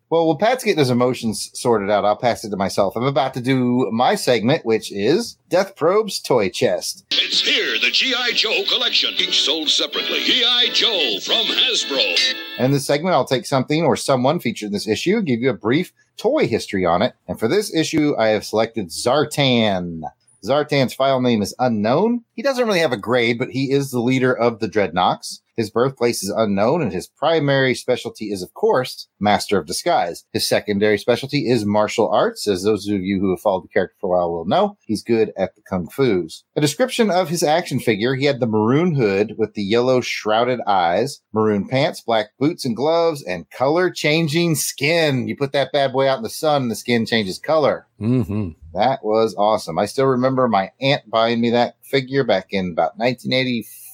[0.09, 2.95] Well, while Pat's getting his emotions sorted out, I'll pass it to myself.
[2.95, 7.05] I'm about to do my segment, which is Death Probe's Toy Chest.
[7.11, 8.31] It's here, the G.I.
[8.31, 10.23] Joe collection, each sold separately.
[10.23, 10.69] G.I.
[10.73, 12.33] Joe from Hasbro.
[12.59, 15.53] In this segment, I'll take something or someone featured in this issue, give you a
[15.53, 17.13] brief toy history on it.
[17.27, 20.01] And for this issue, I have selected Zartan.
[20.43, 22.23] Zartan's file name is unknown.
[22.33, 25.41] He doesn't really have a grade, but he is the leader of the Dreadnoks.
[25.57, 30.23] His birthplace is unknown, and his primary specialty is, of course, Master of Disguise.
[30.31, 33.95] His secondary specialty is martial arts, as those of you who have followed the character
[33.99, 34.77] for a while will know.
[34.85, 36.43] He's good at the kung fu's.
[36.55, 40.59] A description of his action figure: he had the maroon hood with the yellow shrouded
[40.67, 45.27] eyes, maroon pants, black boots and gloves, and color changing skin.
[45.27, 47.87] You put that bad boy out in the sun, and the skin changes color.
[47.99, 48.49] Mm-hmm.
[48.73, 49.79] That was awesome.
[49.79, 53.86] I still remember my aunt buying me that figure back in about 1984,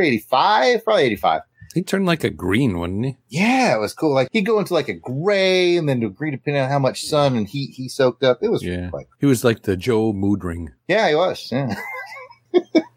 [0.00, 1.42] 85, probably 85.
[1.74, 3.16] He turned like a green, wouldn't he?
[3.28, 4.12] Yeah, it was cool.
[4.12, 7.04] Like he'd go into like a gray and then to green depending on how much
[7.04, 8.38] sun and heat he soaked up.
[8.42, 8.90] It was Yeah.
[8.92, 10.70] like, He was like the Joe Moodring.
[10.88, 11.48] yeah, he was.
[11.52, 11.74] Yeah.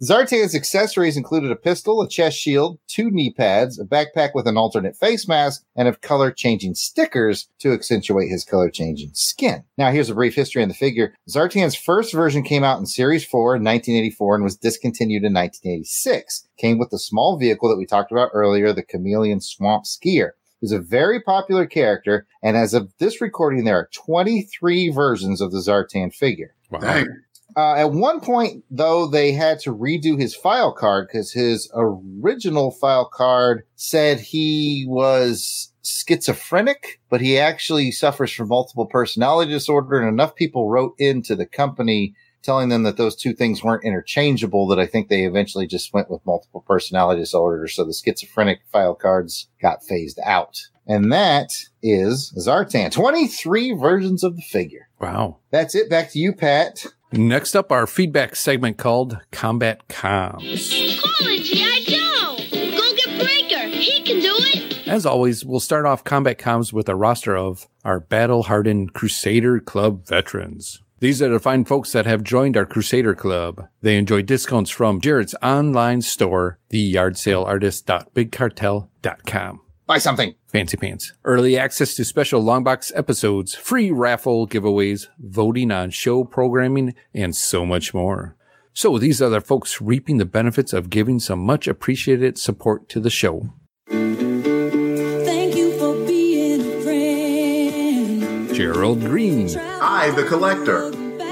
[0.04, 4.58] Zartan's accessories included a pistol, a chest shield, two knee pads, a backpack with an
[4.58, 9.64] alternate face mask, and of color changing stickers to accentuate his color changing skin.
[9.78, 11.14] Now, here's a brief history on the figure.
[11.30, 16.48] Zartan's first version came out in Series 4 in 1984 and was discontinued in 1986.
[16.58, 20.32] Came with the small vehicle that we talked about earlier, the Chameleon Swamp Skier.
[20.60, 25.52] He's a very popular character, and as of this recording, there are 23 versions of
[25.52, 26.56] the Zartan figure.
[26.70, 26.80] Wow.
[26.80, 27.08] Dang.
[27.56, 32.72] Uh, at one point, though, they had to redo his file card because his original
[32.72, 40.00] file card said he was schizophrenic, but he actually suffers from multiple personality disorder.
[40.00, 44.68] And enough people wrote into the company telling them that those two things weren't interchangeable
[44.68, 47.68] that I think they eventually just went with multiple personality disorder.
[47.68, 50.60] So the schizophrenic file cards got phased out.
[50.88, 52.92] And that is Zartan.
[52.92, 54.88] 23 versions of the figure.
[55.00, 55.38] Wow.
[55.52, 55.90] That's it.
[55.90, 56.86] Back to you, Pat.
[57.12, 61.00] Next up, our feedback segment called Combat Comms.
[61.00, 61.84] Call it G.I.
[61.86, 62.38] Joe.
[62.76, 63.68] Go get Breaker.
[63.68, 64.88] He can do it.
[64.88, 69.60] As always, we'll start off Combat Comms with a roster of our battle hardened Crusader
[69.60, 70.80] Club veterans.
[71.00, 73.68] These are the fine folks that have joined our Crusader Club.
[73.82, 79.60] They enjoy discounts from Jared's online store, theyardsaleartist.bigcartel.com.
[79.86, 80.36] Buy something.
[80.48, 81.12] Fancy pants.
[81.26, 87.66] Early access to special longbox episodes, free raffle giveaways, voting on show programming, and so
[87.66, 88.38] much more.
[88.74, 93.00] So these are the folks reaping the benefits of giving some much appreciated support to
[93.02, 93.50] the show.
[93.90, 98.56] Thank you for being a friend.
[98.56, 100.92] Gerald Green I, the collector.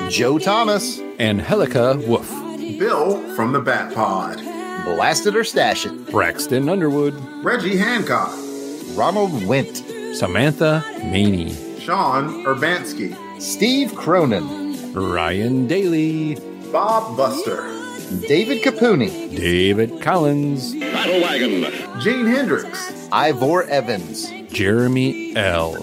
[0.10, 1.00] Joe Thomas.
[1.20, 2.30] and Helica Wolf,
[2.78, 4.51] Bill from the Bat Pod.
[4.84, 6.12] Blast it or stash it.
[6.12, 7.14] Braxton Underwood,
[7.44, 8.32] Reggie Hancock.
[8.96, 9.84] Ronald Wint.
[10.16, 13.16] Samantha Maney, Sean Urbanski.
[13.42, 14.94] Steve Cronin.
[14.94, 16.36] Ryan Daly,
[16.72, 17.64] Bob Buster.
[18.28, 19.34] David Capuni.
[19.36, 22.02] David Collins, Battle Wagon.
[22.02, 23.08] Gene Hendricks.
[23.14, 24.30] Ivor Evans.
[24.52, 25.76] Jeremy L,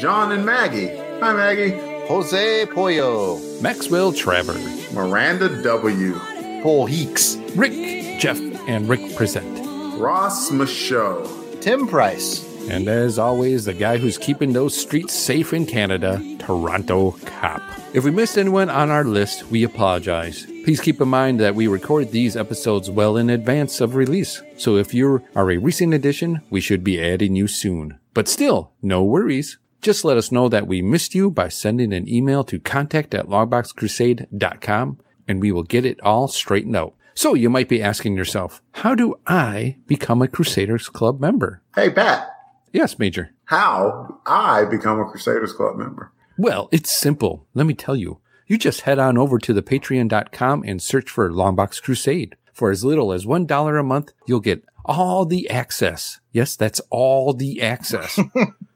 [0.00, 0.88] John and Maggie.
[1.20, 1.78] Hi, Maggie.
[2.08, 3.40] Jose Pollo.
[3.60, 4.58] Maxwell Trevor,
[4.92, 6.14] Miranda W.
[6.62, 7.36] Paul Heeks.
[7.56, 8.38] Rick, Jeff,
[8.68, 9.98] and Rick Present.
[9.98, 11.60] Ross Michaud.
[11.60, 12.44] Tim Price.
[12.68, 17.62] And as always, the guy who's keeping those streets safe in Canada, Toronto Cop.
[17.94, 20.44] If we missed anyone on our list, we apologize.
[20.64, 24.42] Please keep in mind that we record these episodes well in advance of release.
[24.56, 28.00] So if you are a recent addition, we should be adding you soon.
[28.14, 29.58] But still, no worries.
[29.80, 33.28] Just let us know that we missed you by sending an email to contact at
[33.28, 36.94] longboxcrusade.com and we will get it all straightened out.
[37.14, 41.62] So you might be asking yourself, how do I become a Crusaders Club member?
[41.74, 42.28] Hey, Pat.
[42.72, 43.30] Yes, Major.
[43.46, 46.12] How I become a Crusaders Club member?
[46.36, 47.46] Well, it's simple.
[47.54, 48.20] Let me tell you.
[48.46, 52.36] You just head on over to the patreon.com and search for Longbox Crusade.
[52.52, 56.20] For as little as $1 a month, you'll get all the access.
[56.32, 58.18] Yes, that's all the access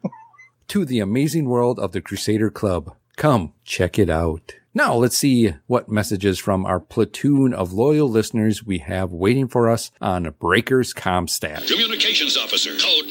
[0.69, 2.97] to the amazing world of the Crusader Club.
[3.17, 4.55] Come check it out.
[4.73, 9.69] Now let's see what messages from our platoon of loyal listeners we have waiting for
[9.69, 11.67] us on Breakers Comstat.
[11.67, 12.71] Communications Officer.
[12.77, 13.10] Code.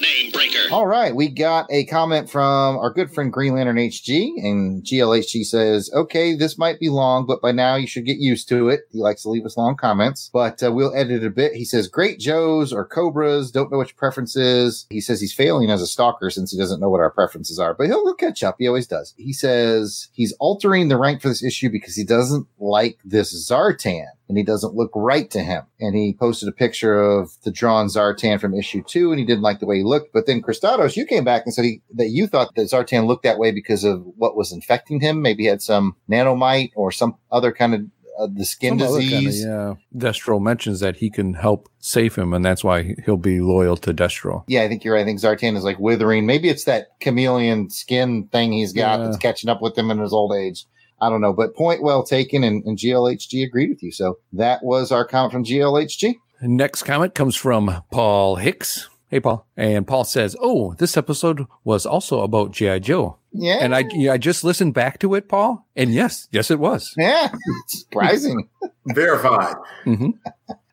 [0.71, 1.15] All right.
[1.15, 6.35] We got a comment from our good friend Green Lantern HG and GLHG says, okay,
[6.35, 8.81] this might be long, but by now you should get used to it.
[8.91, 11.53] He likes to leave us long comments, but uh, we'll edit it a bit.
[11.53, 13.49] He says, great Joes or Cobras.
[13.49, 14.85] Don't know your preference is.
[14.91, 17.73] He says he's failing as a stalker since he doesn't know what our preferences are,
[17.73, 18.57] but he'll, he'll catch up.
[18.59, 19.15] He always does.
[19.17, 24.05] He says he's altering the rank for this issue because he doesn't like this Zartan.
[24.29, 25.63] And he doesn't look right to him.
[25.79, 29.41] And he posted a picture of the drawn Zartan from issue two, and he didn't
[29.41, 30.13] like the way he looked.
[30.13, 33.23] But then Christados, you came back and said he, that you thought that Zartan looked
[33.23, 35.21] that way because of what was infecting him.
[35.21, 37.81] Maybe he had some nanomite or some other kind of
[38.19, 39.43] uh, the skin Some disease.
[39.45, 39.99] kinda, yeah.
[40.09, 43.93] Destro mentions that he can help save him, and that's why he'll be loyal to
[43.93, 44.43] Destro.
[44.47, 45.01] Yeah, I think you're right.
[45.01, 46.25] I think Zartan is like withering.
[46.25, 49.05] Maybe it's that chameleon skin thing he's got Yeah.
[49.05, 50.65] that's catching up with him in his old age.
[51.01, 53.91] I don't know, but point well taken, and, and GLHG agreed with you.
[53.91, 56.15] So that was our comment from GLHG.
[56.41, 58.89] Next comment comes from Paul Hicks.
[59.09, 59.45] Hey, Paul.
[59.57, 62.79] And Paul says, Oh, this episode was also about G.I.
[62.79, 63.17] Joe.
[63.31, 65.65] Yeah, And I, I just listened back to it, Paul.
[65.75, 66.93] And yes, yes, it was.
[66.97, 67.31] yeah,
[67.67, 68.47] surprising.
[68.87, 69.55] Verified.
[69.83, 70.11] hmm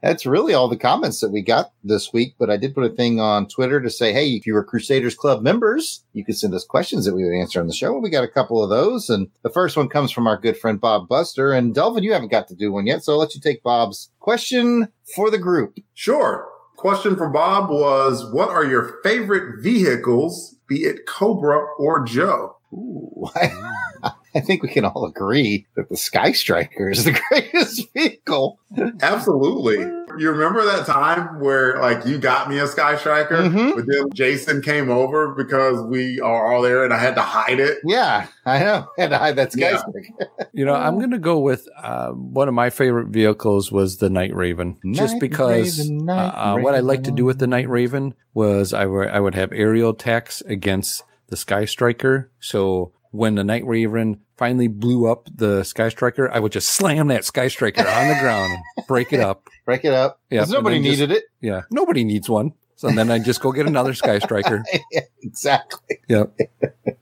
[0.02, 2.34] That's really all the comments that we got this week.
[2.38, 5.14] But I did put a thing on Twitter to say, hey, if you were Crusaders
[5.14, 7.94] Club members, you could send us questions that we would answer on the show.
[7.94, 9.08] And we got a couple of those.
[9.08, 11.52] And the first one comes from our good friend Bob Buster.
[11.52, 13.02] And Delvin, you haven't got to do one yet.
[13.02, 15.78] So I'll let you take Bob's question for the group.
[15.94, 16.48] Sure.
[16.76, 22.56] Question from Bob was, what are your favorite vehicles, be it Cobra or Joe?
[22.72, 23.46] Ooh, I,
[24.02, 24.14] mm.
[24.36, 28.58] I think we can all agree that the Sky Striker is the greatest vehicle.
[29.02, 29.78] Absolutely.
[30.18, 33.74] You remember that time where like you got me a Sky Striker, Mhm.
[33.74, 37.60] but then Jason came over because we are all there and I had to hide
[37.60, 37.78] it.
[37.84, 38.88] Yeah, I know.
[38.98, 39.76] And hide that Sky Yeah.
[39.78, 40.30] Striker.
[40.52, 44.10] You know, I'm going to go with uh, one of my favorite vehicles was the
[44.10, 47.68] Night Raven, just because Raven, Night uh, what I like to do with the Night
[47.68, 52.30] Raven was I would I would have aerial attacks against the Sky Striker.
[52.40, 57.08] So when the Night Raven finally blew up the Sky Striker, I would just slam
[57.08, 59.48] that Sky Striker on the ground and break it up.
[59.64, 60.20] Break it up.
[60.30, 61.24] Yeah, nobody and then just- needed it.
[61.40, 62.52] Yeah, nobody needs one.
[62.76, 64.62] So then I just go get another Sky Striker.
[64.92, 65.98] yeah, exactly.
[66.08, 66.38] Yep,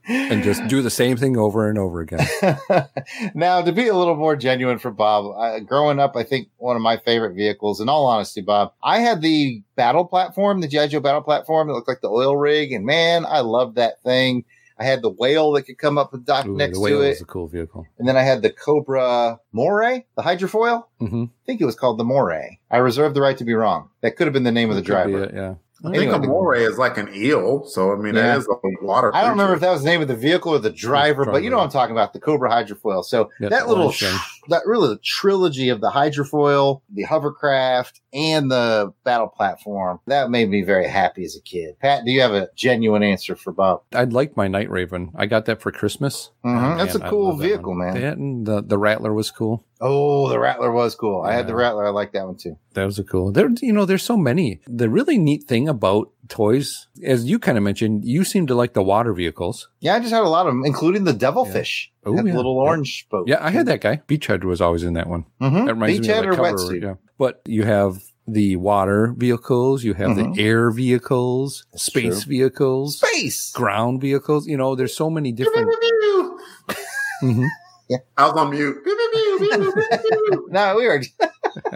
[0.07, 2.25] and just do the same thing over and over again.
[3.35, 6.77] now, to be a little more genuine for Bob, uh, growing up, I think one
[6.77, 10.87] of my favorite vehicles, in all honesty, Bob, I had the battle platform, the G.I.
[10.87, 12.71] Joe battle platform that looked like the oil rig.
[12.71, 14.45] And man, I loved that thing.
[14.79, 17.05] I had the whale that could come up and dock Ooh, next the whale to
[17.05, 17.09] it.
[17.11, 17.87] Was a cool vehicle.
[17.99, 20.85] And then I had the Cobra Moray, the hydrofoil.
[20.99, 22.59] hmm I think it was called the Moray.
[22.71, 23.91] I reserve the right to be wrong.
[24.01, 25.31] That could have been the name of the driver.
[25.33, 25.55] yeah.
[25.87, 28.35] I think a moray is like an eel, so I mean Yeah.
[28.35, 28.55] it is a
[28.85, 29.15] water.
[29.15, 31.43] I don't remember if that was the name of the vehicle or the driver, but
[31.43, 33.05] you know what I'm talking about, the Cobra hydrofoil.
[33.05, 34.19] So Yeah, that little, orange thing.
[34.49, 40.49] That really the trilogy of the hydrofoil, the hovercraft, and the battle platform, that made
[40.49, 41.79] me very happy as a kid.
[41.81, 43.83] Pat, do you have a genuine answer for Bob?
[43.95, 45.11] I like my Night Raven.
[45.17, 46.31] I got that for Christmas.
[46.45, 47.95] Mhm, Oh, That's a cool vehicle, man.
[48.01, 49.65] That and the, the Rattler was cool.
[49.81, 51.23] Oh, the Rattler was cool.
[51.23, 51.85] I had the Rattler.
[51.87, 52.57] I like that one too.
[52.75, 53.33] That was a cool.
[53.33, 54.61] There, you know, there's so many.
[54.67, 58.73] The really neat thing about toys, as you kind of mentioned, you seem to like
[58.75, 59.69] the water vehicles.
[59.81, 61.93] Yeah, I just had a lot of them, including the Devilfish.
[62.07, 62.23] Oh, yeah.
[62.23, 62.69] little Yeah.
[62.71, 63.29] orange boat.
[63.29, 64.03] Yeah, I had that guy.
[64.09, 65.25] Beachhead was always in that one.
[65.41, 65.65] Mm-hmm.
[65.67, 66.57] That reminds me Beachhead of or the cover.
[66.57, 66.83] wetsuit?
[66.83, 66.95] Yeah.
[67.19, 70.35] But you have the water vehicles, you have Mhm.
[70.35, 72.31] the air vehicles, That's space true.
[72.31, 73.53] vehicles, Space.
[73.53, 74.47] ground vehicles.
[74.47, 75.69] You know, there's so many different.
[77.23, 77.47] Mhm.
[78.17, 78.79] I was on mute.
[80.49, 81.03] no, we were.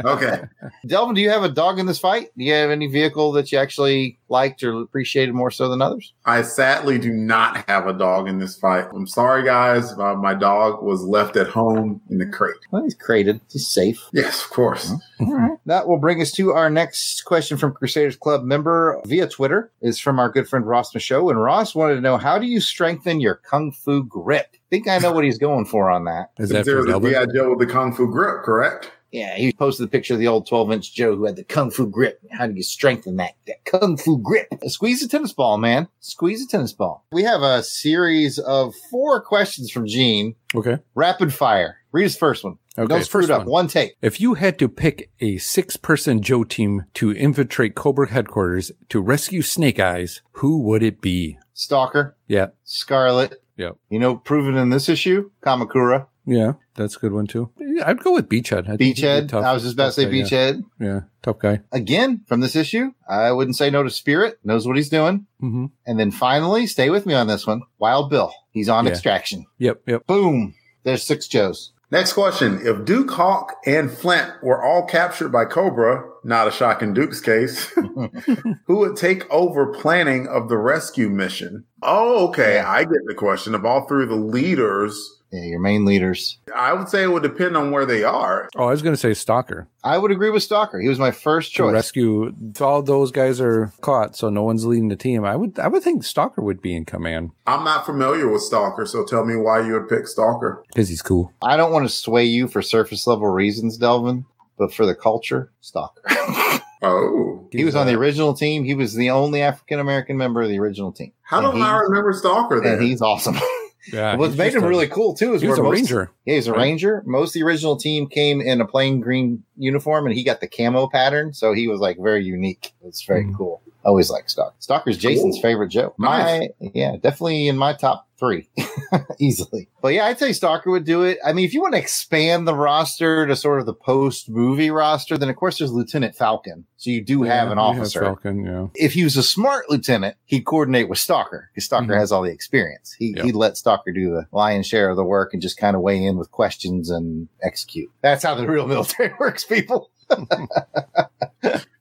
[0.05, 0.43] Okay.
[0.87, 2.31] Delvin, do you have a dog in this fight?
[2.37, 6.12] Do you have any vehicle that you actually liked or appreciated more so than others?
[6.24, 8.87] I sadly do not have a dog in this fight.
[8.95, 9.93] I'm sorry, guys.
[9.93, 12.57] Uh, my dog was left at home in the crate.
[12.70, 13.41] Well, he's crated.
[13.51, 14.09] He's safe.
[14.12, 14.93] Yes, of course.
[15.20, 15.59] All right.
[15.66, 19.70] That will bring us to our next question from Crusaders Club member via Twitter.
[19.81, 21.31] Is from our good friend Ross Michaud.
[21.31, 24.49] And Ross wanted to know how do you strengthen your kung fu grip?
[24.55, 26.31] I think I know what he's going for on that.
[26.39, 27.11] Is that for There's a Delvin?
[27.11, 27.26] G.I.
[27.35, 28.93] Joe with the Kung Fu grip, correct?
[29.11, 31.70] Yeah, he posted the picture of the old 12 inch Joe who had the kung
[31.70, 32.20] fu grip.
[32.30, 34.48] How do you strengthen that, that kung fu grip?
[34.66, 35.88] Squeeze a tennis ball, man.
[36.00, 37.04] Squeeze a tennis ball.
[37.12, 40.34] We have a series of four questions from Gene.
[40.54, 40.78] Okay.
[40.94, 41.76] Rapid fire.
[41.90, 42.59] Read his first one.
[42.76, 43.40] Okay, Don't screw first it up.
[43.40, 43.48] one.
[43.50, 43.96] One take.
[44.02, 49.00] If you had to pick a six person Joe team to infiltrate Cobra headquarters to
[49.00, 51.38] rescue Snake Eyes, who would it be?
[51.54, 52.48] Stalker, Yeah.
[52.64, 53.42] Scarlett.
[53.56, 53.76] Yep.
[53.88, 56.52] You know, proven in this issue, Kamakura, Yeah.
[56.79, 57.51] That's a good one too.
[57.59, 58.68] Yeah, I'd go with Beachhead.
[58.70, 59.29] I think Beachhead.
[59.29, 60.11] tough- I was just about to say guy.
[60.12, 60.62] Beachhead.
[60.81, 61.01] Yeah.
[61.22, 61.61] Tough guy.
[61.72, 64.39] Again, from this issue, I wouldn't say no to Spirit.
[64.45, 65.26] Knows what he's doing.
[65.41, 67.62] hmm And then finally, stay with me on this one.
[67.79, 68.33] Wild Bill.
[68.53, 68.93] He's on Yeah.
[68.93, 69.45] extraction.
[69.59, 69.83] Yep.
[69.87, 70.07] Yep.
[70.07, 70.55] Boom.
[70.85, 71.72] There's six Joes.
[71.91, 72.61] Next question.
[72.62, 77.20] If Duke Hawk and Flint were all captured by Cobra, not a shock in Duke's
[77.20, 77.64] case,
[78.66, 81.64] who would take over planning of the rescue mission?
[81.83, 82.59] Oh, okay.
[82.59, 83.55] I get the question.
[83.55, 86.39] Of all three of the leaders, Yeah, your main leaders.
[86.57, 88.49] I would say it would depend on where they are.
[88.57, 89.68] Oh, I was going to say Stalker.
[89.85, 90.81] I would agree with Stalker.
[90.81, 91.72] He was my first To choice.
[91.74, 95.26] rescue all those guys are caught, so no one's leading the team.
[95.26, 98.87] I would, I would think Stalker would be in command I'm not familiar with Stalker,
[98.87, 100.64] so tell me why you would pick Stalker.
[100.68, 101.33] because he's cool.
[101.43, 104.24] I don't want to sway you for surface level reasons, Delvin,
[104.57, 106.03] but for the culture, Stalker.
[106.81, 108.62] Oh, he was on the original team.
[108.62, 111.11] He was the only African American member of the original team.
[111.22, 112.74] how And don't I remember Stalker then?
[112.74, 113.35] And he's awesome.
[113.93, 116.11] Yeah, What made him a- really cool too is He was where a most- ranger.
[116.26, 116.61] Yeah, he's a right?
[116.61, 117.03] ranger.
[117.07, 120.49] Most of the original team came in a plain green uniform, and he got the
[120.49, 122.72] camo pattern, so he was like very unique.
[122.84, 123.36] It's very Mhm.
[123.36, 123.62] cool.
[123.85, 124.55] Always like Stalker.
[124.59, 125.95] Stalker's Jason's favorite Joe.
[125.99, 128.49] My yeah, definitely in my top three,
[129.20, 129.68] easily.
[129.81, 131.18] But yeah, I'd say Stalker would do it.
[131.24, 134.70] I mean, if you want to expand the roster to sort of the post movie
[134.70, 136.66] roster, then of course there's Lieutenant Falcon.
[136.76, 138.66] So you do have Yeah, an officer Falcon, yeah.
[138.74, 141.99] if he was a smart lieutenant, he'd coordinate with Stalker because Stalker Mhm.
[141.99, 142.93] has all the experience.
[142.99, 143.24] He, Yep.
[143.24, 146.03] He'd let Stalker do the lion's share of the work and just kind of weigh
[146.05, 147.91] in with questions and execute.
[148.03, 149.91] That's how the real military works, people.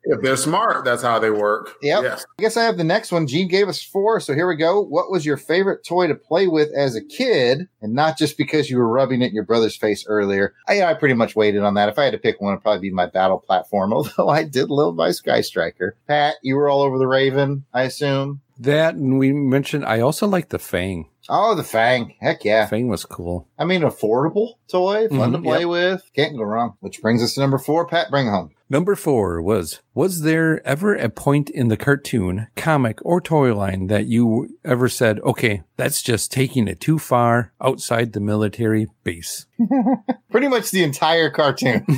[0.10, 1.76] if they're smart, that's how they work.
[1.82, 2.04] Yep.
[2.04, 2.26] Yes.
[2.40, 3.28] I guess I have the next one.
[3.28, 4.82] Gene gave us four, so here we go.
[4.82, 7.68] What was your favorite toy to play with as a kid?
[7.82, 10.54] And not just because you were rubbing it in your brother's face earlier.
[10.68, 11.90] I, I pretty much waited on that.
[11.90, 14.70] If I had to pick one, it'd probably be my battle platform, although I did
[14.70, 15.96] love my Sky Striker.
[16.08, 18.42] Pat, you were all over the Raven, I assume.
[18.60, 21.10] That, and we mentioned, I also like the Fang.
[21.30, 22.16] Oh, the Fang.
[22.22, 22.66] Heck yeah.
[22.66, 23.48] Fang was cool.
[23.60, 25.68] I mean, affordable toy, fun to Mhm, play yep.
[25.70, 26.10] with.
[26.16, 26.74] Can't go wrong.
[26.80, 27.86] Which brings us to number four.
[27.86, 28.50] Pat, bring home.
[28.70, 33.88] Number four was, was there ever a point in the cartoon, comic, or toy line
[33.88, 39.46] that you ever said, okay, that's just taking it too far outside the military base?
[40.32, 41.86] Pretty much the entire cartoon.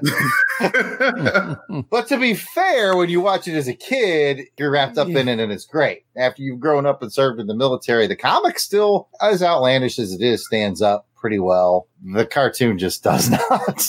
[1.88, 5.28] but to be fair, when you watch it as a kid, you're wrapped up in
[5.28, 6.04] it and it's great.
[6.16, 10.12] After you've grown up and served in the military, the comic still, as outlandish as
[10.12, 11.88] it is, stands up pretty well.
[12.14, 13.82] The cartoon just does not.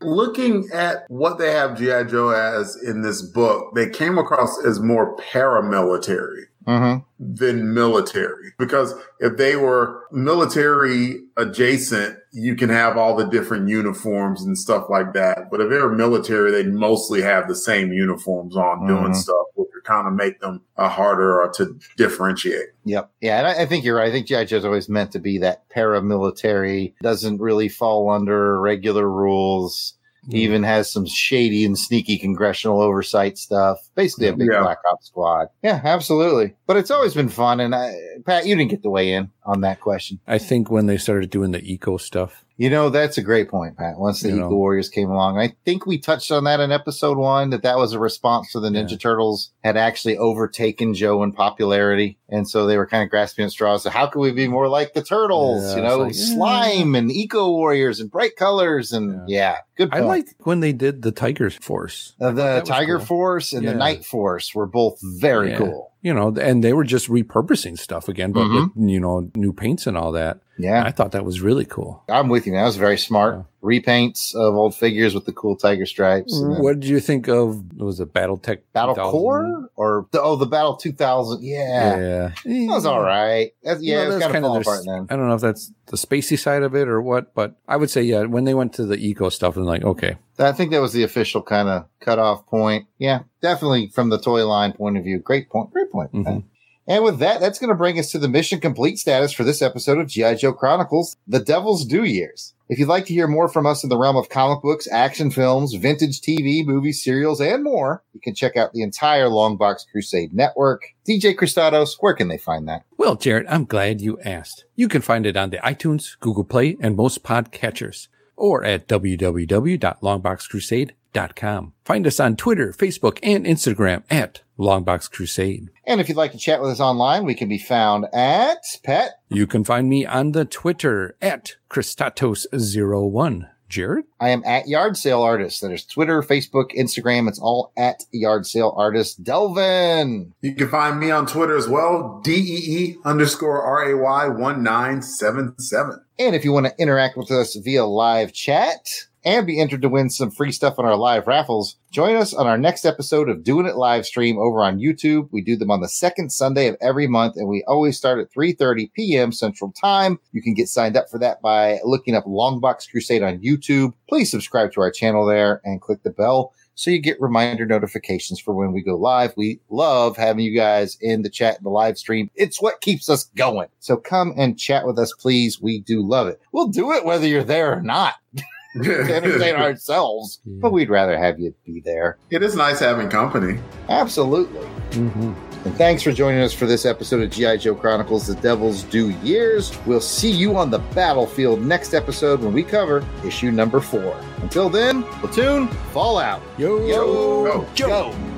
[0.00, 2.04] Looking at what they have G.I.
[2.04, 6.44] Joe as in this book, they came across as more paramilitary.
[6.66, 6.98] mm-hmm.
[7.18, 14.42] than military because if they were military adjacent, you can have all the different uniforms
[14.44, 15.50] and stuff like that.
[15.50, 19.16] But if they're military, they mostly have the same uniforms on doing Mhm.
[19.16, 19.46] stuff,
[19.88, 22.66] kind of make them uh, harder to differentiate.
[22.84, 23.10] Yep.
[23.22, 24.08] Yeah, and I, I think you're right.
[24.08, 24.44] I think G.I.
[24.44, 29.94] Joe's always meant to be that paramilitary, doesn't really fall under regular rules.
[30.30, 33.78] He even has some shady and sneaky congressional oversight stuff.
[33.94, 34.60] Basically, a big Yeah.
[34.60, 35.48] black ops squad.
[35.62, 36.54] Yeah, absolutely.
[36.66, 37.60] But it's always been fun.
[37.60, 37.94] And I,
[38.26, 40.20] Pat, you didn't get to weigh in on that question.
[40.26, 42.44] I think when they started doing the eco stuff.
[42.60, 43.98] You know, that's a great point, Pat.
[43.98, 44.56] Once the You Eco know.
[44.56, 47.92] Warriors came along, I think we touched on that in episode one, that that was
[47.92, 48.96] a response to the Ninja Yeah.
[48.96, 52.18] Turtles had actually overtaken Joe in popularity.
[52.28, 53.84] And so they were kind of grasping at straws.
[53.84, 55.70] So how can we be more like the Turtles?
[55.70, 56.24] Yeah, you know, like, yeah.
[56.34, 58.92] slime and Eco Warriors and bright colors.
[58.92, 60.06] And yeah, good I point.
[60.08, 62.14] liked when they did the Tiger Force.
[62.20, 63.06] Uh, the Tiger cool.
[63.06, 63.70] Force and Yeah.
[63.72, 65.58] the Night Force were both very Yeah.
[65.58, 65.92] cool.
[66.00, 68.54] You know, and they were just repurposing stuff again, but Mhm.
[68.76, 70.38] with, you know, new paints and all that.
[70.58, 72.02] Yeah, I thought that was really cool.
[72.08, 72.52] I'm with you.
[72.52, 73.36] That was very smart.
[73.36, 73.42] Yeah.
[73.60, 76.40] Repaints of old figures with the cool tiger stripes.
[76.40, 77.82] then- What did you think of, it?
[77.82, 78.58] was it Battletech?
[78.72, 79.10] Battle 2000?
[79.10, 81.42] Core or the, oh the Battle 2000?
[81.42, 82.28] Yeah, Yeah.
[82.44, 83.52] that was all right.
[83.62, 85.06] That's, You yeah, know, it was kind of their apart then.
[85.10, 87.90] I don't know if that's the spacey side of it or what, but I would
[87.90, 90.80] say, yeah, when they went to the eco stuff, and like, okay, I think that
[90.80, 92.86] was the official kind of cutoff point.
[92.98, 95.18] Yeah, definitely from the toy line point of view.
[95.18, 95.72] Great point.
[95.72, 96.12] Great point.
[96.12, 96.44] Mhm.
[96.88, 99.60] And with that, that's going to bring us to the mission complete status for this
[99.60, 100.36] episode of G.I.
[100.36, 102.54] Joe Chronicles, The Devil's Due Years.
[102.70, 105.30] If you'd like to hear more from us in the realm of comic books, action
[105.30, 110.32] films, vintage TV, movies, serials, and more, you can check out the entire Longbox Crusade
[110.32, 110.86] network.
[111.06, 112.84] DJ Christados, where can they find that?
[112.96, 114.64] Well, Jared, I'm glad you asked.
[114.74, 121.72] You can find it on the iTunes, Google Play, and most podcatchers, or at www.longboxcrusade.com.
[121.84, 125.70] Find us on Twitter, Facebook, and Instagram at Longbox Crusade.
[125.86, 129.20] And if you'd like to chat with us online, we can be found at Pet.
[129.28, 133.48] You can find me on the Twitter at Christatos01.
[133.68, 134.06] Jared?
[134.18, 135.60] I am at Yard Sale Artist.
[135.60, 137.28] That is Twitter, Facebook, Instagram.
[137.28, 139.22] It's all at Yard Sale Artist.
[139.22, 140.32] Delvin.
[140.40, 146.00] You can find me on Twitter as well, DEE underscore RAY 1977.
[146.18, 148.88] And if you want to interact with us via live chat
[149.24, 152.46] and be entered to win some free stuff on our live raffles, join us on
[152.46, 155.28] our next episode of Doing It Live Stream over on YouTube.
[155.32, 158.32] We do them on the second Sunday of every month, and we always start at
[158.32, 159.32] 3.30 p.m.
[159.32, 160.18] Central Time.
[160.32, 163.92] You can get signed up for that by looking up Longbox Crusade on YouTube.
[164.08, 168.38] Please subscribe to our channel there and click the bell so you get reminder notifications
[168.38, 169.32] for when we go live.
[169.36, 172.30] We love having you guys in the chat and the live stream.
[172.36, 173.66] It's what keeps us going.
[173.80, 175.60] So come and chat with us, please.
[175.60, 176.40] We do love it.
[176.52, 178.14] We'll do it whether you're there or not
[178.82, 182.18] to entertain ourselves, but we'd rather have you be there.
[182.30, 183.58] It is nice having company.
[183.88, 184.66] Absolutely.
[184.90, 185.32] Mm-hmm.
[185.64, 187.56] And thanks for joining us for this episode of G.I.
[187.56, 189.76] Joe Chronicles The Devil's Due Years.
[189.86, 194.16] We'll see you on the battlefield next episode when we cover issue number four.
[194.40, 196.42] Until then, platoon, fall out.
[196.58, 197.66] Yo, Yo, Go.
[197.76, 198.37] go.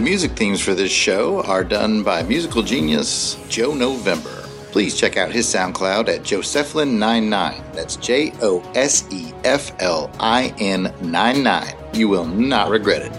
[0.00, 4.48] The music themes for this show are done by musical genius Joe November.
[4.72, 7.74] Please check out his SoundCloud at Joseflin99.
[7.74, 11.74] That's J O S E F L I N 99.
[11.92, 13.12] You will not regret it.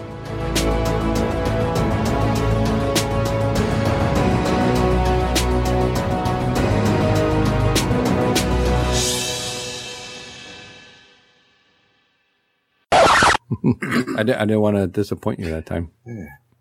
[14.18, 15.92] I, di- I didn't want to disappoint you that time.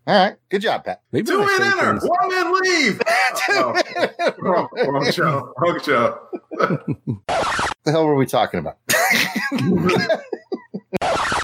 [0.07, 0.35] All right.
[0.49, 1.01] Good job, Pat.
[1.11, 3.01] Maybe Two I men say enter, things- one man leave.
[3.53, 3.73] Oh,
[4.39, 5.53] wrong, oh, wrong oh, oh, show.
[5.57, 6.19] Wrong show.
[7.83, 8.77] the hell were we talking about?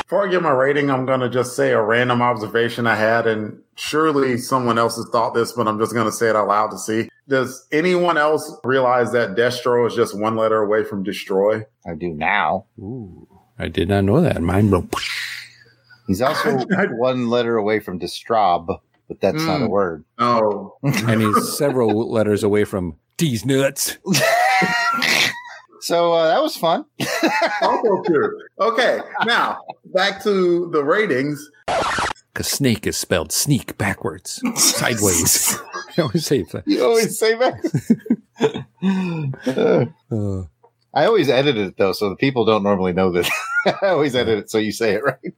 [0.04, 3.28] Before I give my rating, I'm going to just say a random observation I had,
[3.28, 6.48] and surely someone else has thought this, but I'm just going to say it out
[6.48, 7.10] loud to see.
[7.28, 11.66] Does anyone else realize that Destro is just one letter away from destroy?
[11.86, 12.66] I do now.
[12.80, 13.28] Ooh,
[13.60, 14.42] I did not know that.
[14.42, 14.90] Mind blown.
[16.08, 16.58] He's also
[16.98, 18.68] one letter away from Destraub,
[19.08, 19.70] but that's not a Mm.
[19.70, 20.04] word.
[20.18, 23.98] Oh, and he's several letters away from D's nuts.
[25.82, 26.86] So uh, that was fun.
[27.62, 28.38] also true.
[28.60, 29.60] Okay, now
[29.94, 31.50] back to the ratings.
[32.34, 35.56] Because snake is spelled sneak backwards, sideways.
[35.98, 36.64] I always say that.
[36.68, 38.66] You always say that.
[40.12, 40.44] Uh,
[40.94, 43.30] I always edit it though, so the people don't normally know that.
[43.82, 45.34] I always edit it so you say it right.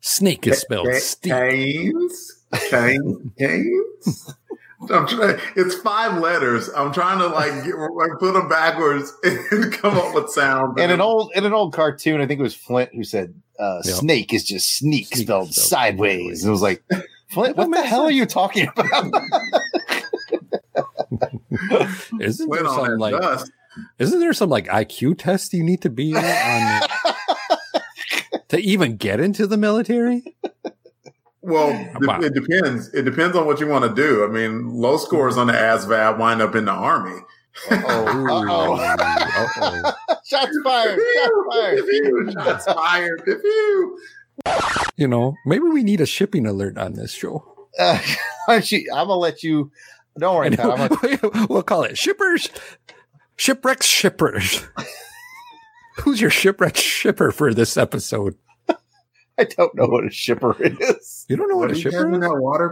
[0.00, 1.32] Snake is spelled Ca- steep.
[1.32, 4.34] Canes, Canes, Canes.
[4.90, 5.38] I'm trying.
[5.56, 6.70] It's five letters.
[6.76, 10.80] I'm trying to like, get, like put them backwards and come up with sounds.
[10.80, 13.80] In an old in an old cartoon, I think it was Flint who said uh,
[13.84, 13.94] Yeah.
[13.94, 16.82] "snake is just sneak, Sneak spelled spelled sideways." And it was like,
[17.30, 19.12] Flint, what That the makes hell are you talking about?
[22.20, 23.50] Isn't went there some like dust.
[23.98, 26.82] isn't there some like IQ test you need to be on, on
[28.48, 30.22] to even get into the military?
[31.40, 31.68] Well,
[32.00, 32.20] Wow.
[32.20, 32.92] it depends.
[32.92, 34.24] It depends on what you want to do.
[34.24, 37.20] I mean, low scores on the ASVAB wind up in the army.
[37.70, 37.76] oh,
[39.60, 39.92] Uh-oh.
[40.26, 41.00] shots fired!
[41.14, 41.86] Shots fired!
[41.88, 43.22] Pew, Shots fired.
[44.96, 47.44] You know, maybe we need a shipping alert on this show.
[47.78, 47.98] Uh,
[48.46, 49.70] why don't you, I'm gonna let you.
[50.18, 50.66] Don't worry, I Pat.
[50.66, 52.48] I'm gonna, we'll call it shippers,
[53.36, 54.64] shipwreck shippers.
[56.00, 58.36] Who's your shipwreck shipper for this episode?
[59.38, 61.24] I don't know what a shipper is.
[61.28, 62.20] You don't know what, What a do you have shipper in is?
[62.28, 62.70] that water,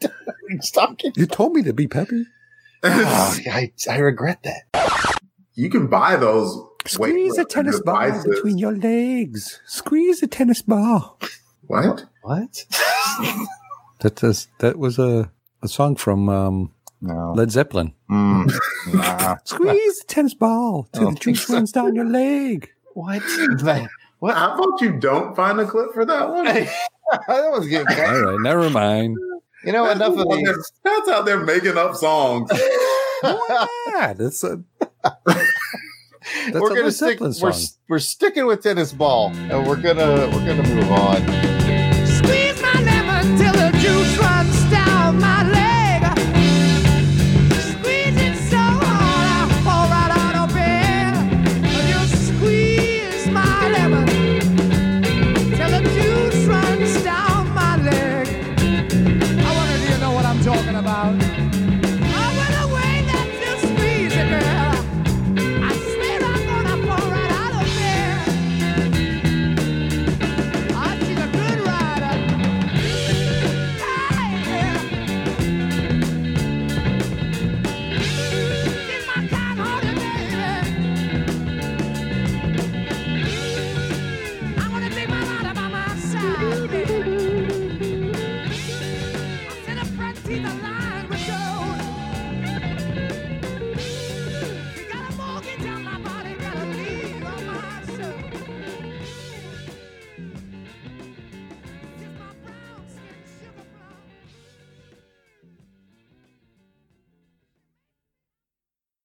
[0.00, 0.10] Pat?
[0.48, 1.12] He's talking.
[1.16, 2.24] You told me to be peppy.
[2.82, 5.18] Oh, I, I regret that.
[5.54, 6.58] you can buy those.
[6.86, 9.60] Squeeze a tennis ball between your legs.
[9.66, 11.18] Squeeze a tennis ball.
[11.66, 12.04] What?
[12.22, 12.64] What?
[14.00, 15.30] That is, that was a,
[15.62, 16.70] a song from um,
[17.00, 17.32] No.
[17.36, 17.92] Led Zeppelin.
[18.10, 18.52] Mm,
[18.94, 19.36] nah.
[19.44, 21.54] Squeeze the tennis ball till Oh, the juice so.
[21.54, 22.70] runs down your leg.
[22.94, 23.20] What?
[23.62, 23.88] That-
[24.18, 24.34] what?
[24.34, 26.44] How about you don't find a clip for that one?
[26.46, 27.86] that was good.
[27.90, 29.18] All right, never mind.
[29.64, 30.72] You know, enough of That's out there- these.
[30.84, 32.50] That's out there making up songs.
[33.22, 34.62] Yeah, that's a
[35.02, 37.18] that's we're gonna Led stick.
[37.18, 37.78] Zeppelin We're, song.
[37.88, 41.55] we're sticking with tennis ball, and we're gonna we're gonna move on.